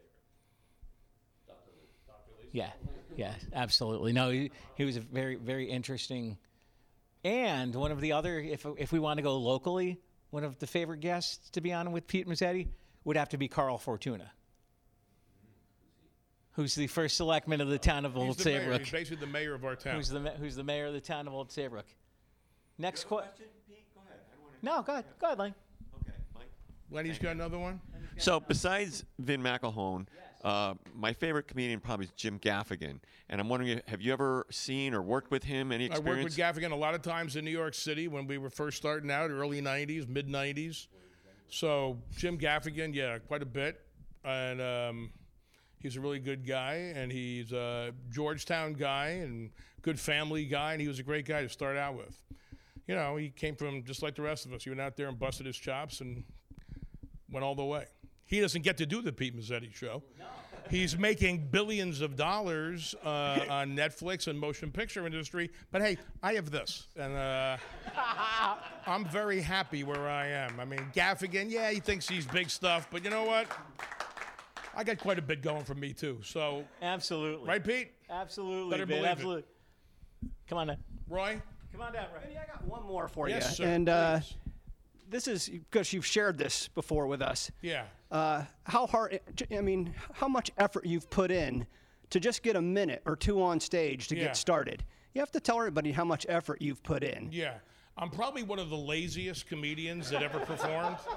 [2.52, 2.72] Yeah,
[3.16, 4.14] yeah, absolutely.
[4.14, 6.38] No, he, he was a very, very interesting.
[7.24, 10.00] And one of the other, if, if we want to go locally,
[10.32, 12.68] one of the favorite guests to be on with Pete Mezzetti
[13.04, 14.32] would have to be Carl Fortuna,
[16.54, 18.44] who's the first selectman of the town of Old He's.
[18.44, 18.82] Saybrook.
[18.82, 19.96] He's basically the mayor of our town.
[19.96, 21.86] Who's the, ma- who's the mayor of the town of Old Saybrook.
[22.78, 23.46] Next question.
[24.62, 25.06] No, go ahead.
[25.20, 25.56] Go ahead, Lane.
[26.92, 27.82] Lenny's got another one.
[28.18, 30.06] So besides Vin McElhone,
[30.44, 34.94] uh, my favorite comedian probably is Jim Gaffigan, and I'm wondering, have you ever seen
[34.94, 35.72] or worked with him?
[35.72, 36.08] Any experience?
[36.08, 38.50] I worked with Gaffigan a lot of times in New York City when we were
[38.50, 40.88] first starting out, early '90s, mid '90s.
[41.48, 43.80] So Jim Gaffigan, yeah, quite a bit,
[44.24, 45.12] and um,
[45.80, 50.82] he's a really good guy, and he's a Georgetown guy and good family guy, and
[50.82, 52.22] he was a great guy to start out with.
[52.88, 54.64] You know, he came from just like the rest of us.
[54.64, 56.24] He went out there and busted his chops and
[57.32, 57.86] went all the way.
[58.26, 60.04] He doesn't get to do the Pete Mezzetti show.
[60.70, 65.50] He's making billions of dollars uh, on Netflix and motion picture industry.
[65.72, 67.58] But hey, I have this, and uh,
[68.86, 70.60] I'm very happy where I am.
[70.62, 73.48] I mean, Gaffigan, yeah, he thinks he's big stuff, but you know what?
[74.74, 76.20] I got quite a bit going for me too.
[76.24, 77.92] So absolutely, right, Pete?
[78.10, 79.48] Absolutely, Better Vin, believe it.
[80.48, 80.78] Come on now.
[81.10, 81.42] Roy.
[81.74, 82.38] Come on down, Roy.
[82.42, 83.66] I got one more for Yes, you.
[83.66, 84.20] sir, and uh,
[85.12, 87.52] this is because you've shared this before with us.
[87.62, 87.84] Yeah.
[88.10, 89.20] Uh, how hard?
[89.56, 91.68] I mean, how much effort you've put in
[92.10, 94.24] to just get a minute or two on stage to Yeah.
[94.26, 94.84] get started.
[95.14, 97.30] You have to tell everybody how much effort you've put in.
[97.32, 97.56] Yeah,
[97.98, 100.98] I'm probably one of the laziest comedians that ever performed.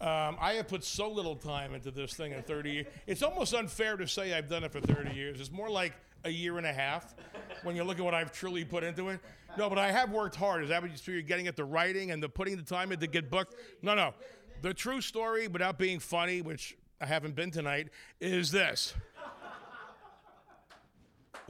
[0.00, 2.86] Um, I have put so little time into this thing in 30 years.
[3.08, 5.40] It's almost unfair to say I've done it for 30 years.
[5.40, 5.92] It's more like
[6.24, 7.14] a year and a half
[7.62, 9.20] when you look at what I've truly put into it.
[9.56, 10.62] No, but I have worked hard.
[10.62, 13.06] Is that what you're getting at the writing and the putting the time in to
[13.06, 13.54] get booked?
[13.82, 14.14] No, no.
[14.62, 17.88] The true story, without being funny, which I haven't been tonight,
[18.20, 18.94] is this.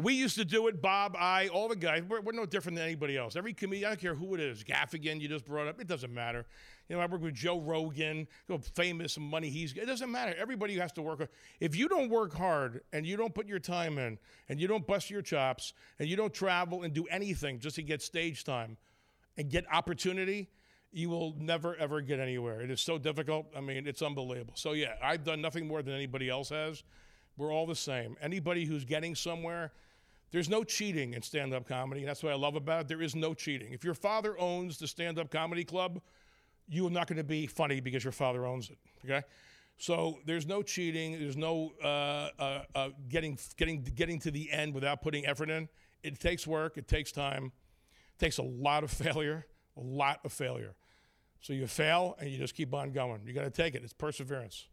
[0.00, 2.04] We used to do it, Bob, I, all the guys.
[2.08, 3.34] We're, we're no different than anybody else.
[3.34, 6.14] Every comedian, I don't care who it is, Gaffigan, you just brought up, it doesn't
[6.14, 6.46] matter.
[6.88, 8.28] You know, I work with Joe Rogan,
[8.74, 10.36] famous money he's, it doesn't matter.
[10.38, 11.28] Everybody has to work.
[11.58, 14.18] If you don't work hard and you don't put your time in
[14.48, 17.82] and you don't bust your chops and you don't travel and do anything just to
[17.82, 18.76] get stage time
[19.36, 20.48] and get opportunity,
[20.92, 22.60] you will never ever get anywhere.
[22.60, 23.46] It is so difficult.
[23.54, 24.54] I mean, it's unbelievable.
[24.56, 26.84] So yeah, I've done nothing more than anybody else has.
[27.36, 28.16] We're all the same.
[28.22, 29.72] Anybody who's getting somewhere,
[30.30, 32.04] there's no cheating in stand-up comedy.
[32.04, 32.88] That's what I love about it.
[32.88, 33.72] There is no cheating.
[33.72, 36.00] If your father owns the stand-up comedy club,
[36.68, 38.78] you are not going to be funny because your father owns it.
[39.04, 39.22] Okay,
[39.78, 41.12] so there's no cheating.
[41.18, 45.68] There's no uh, uh, uh, getting getting getting to the end without putting effort in.
[46.02, 46.76] It takes work.
[46.76, 47.52] It takes time.
[48.14, 49.46] It takes a lot of failure.
[49.76, 50.74] A lot of failure.
[51.40, 53.22] So you fail and you just keep on going.
[53.24, 53.82] You got to take it.
[53.84, 54.66] It's perseverance.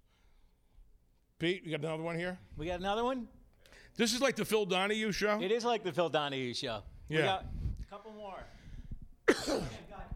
[1.38, 2.40] Pete, you got another one here?
[2.58, 3.28] We got another one?
[3.98, 5.40] This is like the Phil Donahue show.
[5.42, 6.82] It is like the Phil Donahue show.
[7.10, 7.24] We Yeah.
[7.26, 7.46] got
[7.82, 8.44] a couple more.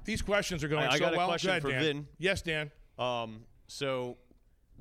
[0.05, 1.27] These questions are going I, I so got a well.
[1.27, 1.81] Go question ahead, for Dan.
[1.81, 2.07] Vin.
[2.17, 2.71] Yes, Dan.
[2.97, 4.17] Um, so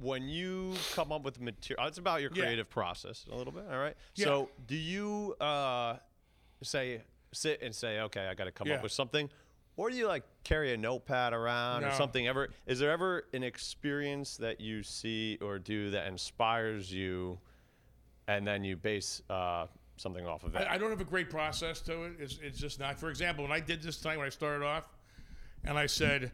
[0.01, 2.43] when you come up with material, it's about your Yeah.
[2.45, 3.65] creative process a little bit.
[3.71, 3.97] All right.
[4.15, 4.25] Yeah.
[4.27, 5.97] So do you uh,
[6.63, 8.77] say sit and say, okay, I got to come Yeah.
[8.77, 9.29] up with something,
[9.77, 12.27] or do you like carry a notepad around or something?
[12.27, 17.39] Ever is there ever an experience that you see or do that inspires you,
[18.29, 19.67] and then you base uh,
[19.97, 20.71] something off of that.
[20.71, 22.13] I, I don't have a great process to it.
[22.21, 23.01] It's, it's just not.
[23.01, 24.85] For example, when I did this thing, when I started off,
[25.65, 26.31] and I said,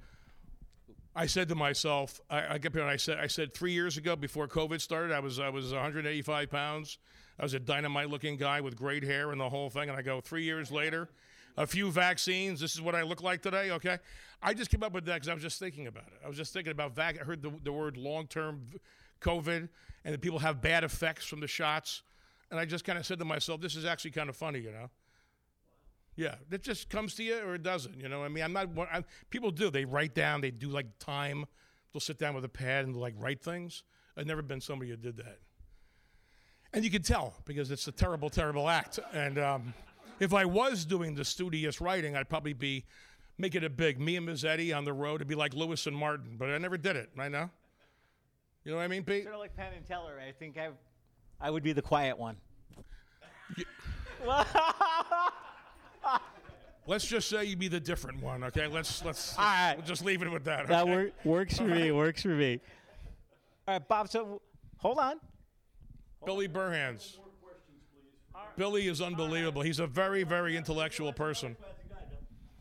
[1.16, 3.96] I said to myself, I, I get here and I said, I said three years
[3.96, 6.98] ago before COVID started, I was I was 185 pounds.
[7.38, 9.88] I was a dynamite-looking guy with great hair and the whole thing.
[9.88, 11.08] And I go, three years later,
[11.56, 12.60] a few vaccines.
[12.60, 13.70] This is what I look like today.
[13.72, 13.98] Okay,
[14.42, 16.20] I just came up with that because I was just thinking about it.
[16.24, 17.20] I was just thinking about vac.
[17.20, 18.62] I heard the, the word long-term
[19.20, 19.68] COVID,
[20.04, 22.02] and the people have bad effects from the shots.
[22.50, 24.70] And I just kind of said to myself, this is actually kind of funny, you
[24.70, 24.90] know.
[26.16, 28.00] Yeah, it just comes to you or it doesn't.
[28.00, 28.68] You know, I mean, I'm not.
[28.68, 29.70] one- I, people do.
[29.70, 30.40] They write down.
[30.40, 31.46] They do like time.
[31.92, 33.82] They'll sit down with a pad and like write things.
[34.16, 35.38] I've never been somebody who did that.
[36.72, 39.00] And you can tell because it's a terrible, terrible act.
[39.12, 39.74] And um,
[40.20, 42.84] if I was doing the studious writing, I'd probably be
[43.38, 44.00] making it big.
[44.00, 45.16] Me and Mezzetti on the road.
[45.16, 46.36] It'd be like Lewis and Martin.
[46.36, 47.10] But I never did it.
[47.16, 47.50] Right now.
[48.64, 49.24] You know what I mean, Pete?
[49.24, 50.18] Sort of like Penn and Teller.
[50.26, 50.70] I think I,
[51.40, 52.36] I would be the quiet one.
[56.86, 58.66] Let's just say you'd be the different one, okay?
[58.66, 59.74] Let's let's All right.
[59.76, 60.68] we'll just leave it with that.
[60.68, 61.90] That wor- works for me.
[61.92, 62.60] Works for me.
[63.66, 64.08] All right, Bob.
[64.10, 64.42] So
[64.78, 65.18] hold on.
[66.26, 67.16] Billy Burhans.
[68.58, 69.62] Billy is unbelievable.
[69.62, 71.56] He's a very, very intellectual person.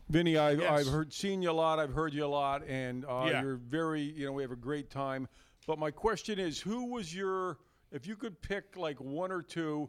[0.08, 0.70] Vinny, I've, Yes.
[0.86, 1.78] I've heard seen you a lot.
[1.78, 3.42] I've heard you a lot, and uh, Yeah.
[3.42, 4.00] you're very.
[4.02, 5.28] You know, we have a great time.
[5.66, 7.58] But my question is, who was your?
[7.90, 9.88] If you could pick like one or two,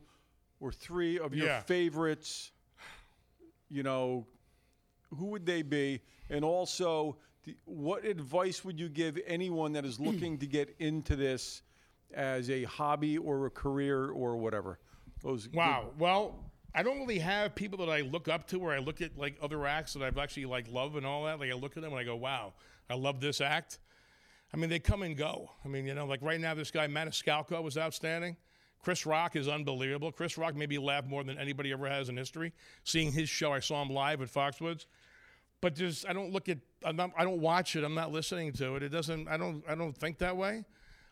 [0.59, 1.61] or three of your Yeah.
[1.61, 2.51] favorites,
[3.69, 4.25] you know,
[5.17, 6.01] who would they be?
[6.29, 11.15] And also, the, what advice would you give anyone that is looking to get into
[11.15, 11.61] this
[12.13, 14.79] as a hobby or a career or whatever?
[15.21, 15.91] Those Wow.
[15.97, 19.17] Well, I don't really have people that I look up to, where I look at
[19.17, 21.39] like other acts that I've actually like love and all that.
[21.39, 22.53] Like I look at them and I go, "Wow,
[22.89, 23.79] I love this act."
[24.55, 25.51] I mean, they come and go.
[25.65, 28.37] I mean, you know, like right now, this guy Maniscalco was outstanding.
[28.81, 30.13] Chris Rock is unbelievable.
[30.13, 32.53] Chris Rock made me laugh more than anybody ever has in history.
[32.85, 34.85] Seeing his show, I saw him live at Foxwoods.
[35.59, 36.59] But just I don't look at
[36.93, 37.83] not, I don't watch it.
[37.83, 38.83] I'm not listening to it.
[38.83, 39.27] It doesn't.
[39.27, 39.61] I don't.
[39.67, 40.63] I don't think that way.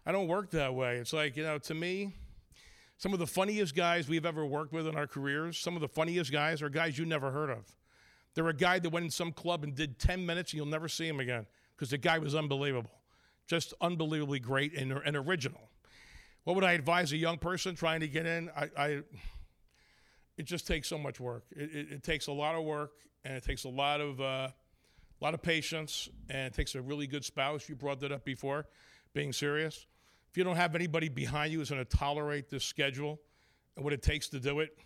[0.05, 0.95] I don't work that way.
[0.95, 2.13] It's like you know, to me,
[2.97, 5.89] some of the funniest guys we've ever worked with in our careers, some of the
[5.89, 7.75] funniest guys are guys you never heard of.
[8.35, 10.87] They're a guy that went in some club and did 10 minutes and you'll never
[10.87, 12.89] see him again because the guy was unbelievable.
[13.47, 15.69] Just unbelievably great and, and original.
[16.43, 18.49] What would I advise a young person trying to get in?
[18.55, 18.87] I, I
[20.37, 21.45] it just takes so much work.
[21.51, 22.91] It, it, it takes a lot of work
[23.23, 26.81] and it takes a lot of uh, a lot of patience and it takes a
[26.81, 27.69] really good spouse.
[27.69, 28.65] You brought that up before,
[29.13, 29.85] being serious.
[30.31, 33.19] If you don't have anybody behind you who's going to tolerate this schedule
[33.75, 34.77] and what it takes to do it,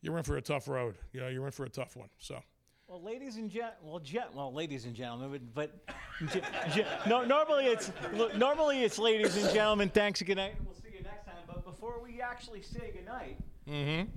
[0.00, 0.96] you're in for a tough road.
[1.12, 2.08] You know, you're in for a tough one.
[2.18, 2.40] So.
[2.94, 7.24] Well, ladies and gen- well, gen- well, ladies and gentlemen, but, but ge- ge- no,
[7.24, 7.90] normally it's
[8.36, 9.88] normally it's ladies and gentlemen.
[9.88, 11.34] Thanks and good night, we'll see you next time.
[11.48, 13.36] But before we actually say good night,
[13.68, 14.08] Mm-hmm.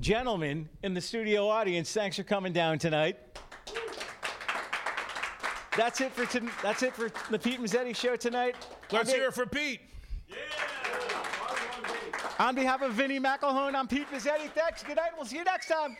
[0.00, 3.16] gentlemen in the studio audience, thanks for coming down tonight.
[5.78, 8.54] That's it for ton- that's it for the Pete Mezzetti show tonight.
[8.92, 9.80] Let's hear it for Pete.
[10.28, 10.36] Yeah.
[12.38, 14.50] On behalf of Vinnie McElhone, I'm Pete Mezzetti.
[14.54, 14.82] Thanks.
[14.82, 15.12] Good night.
[15.16, 15.96] We'll see you next time.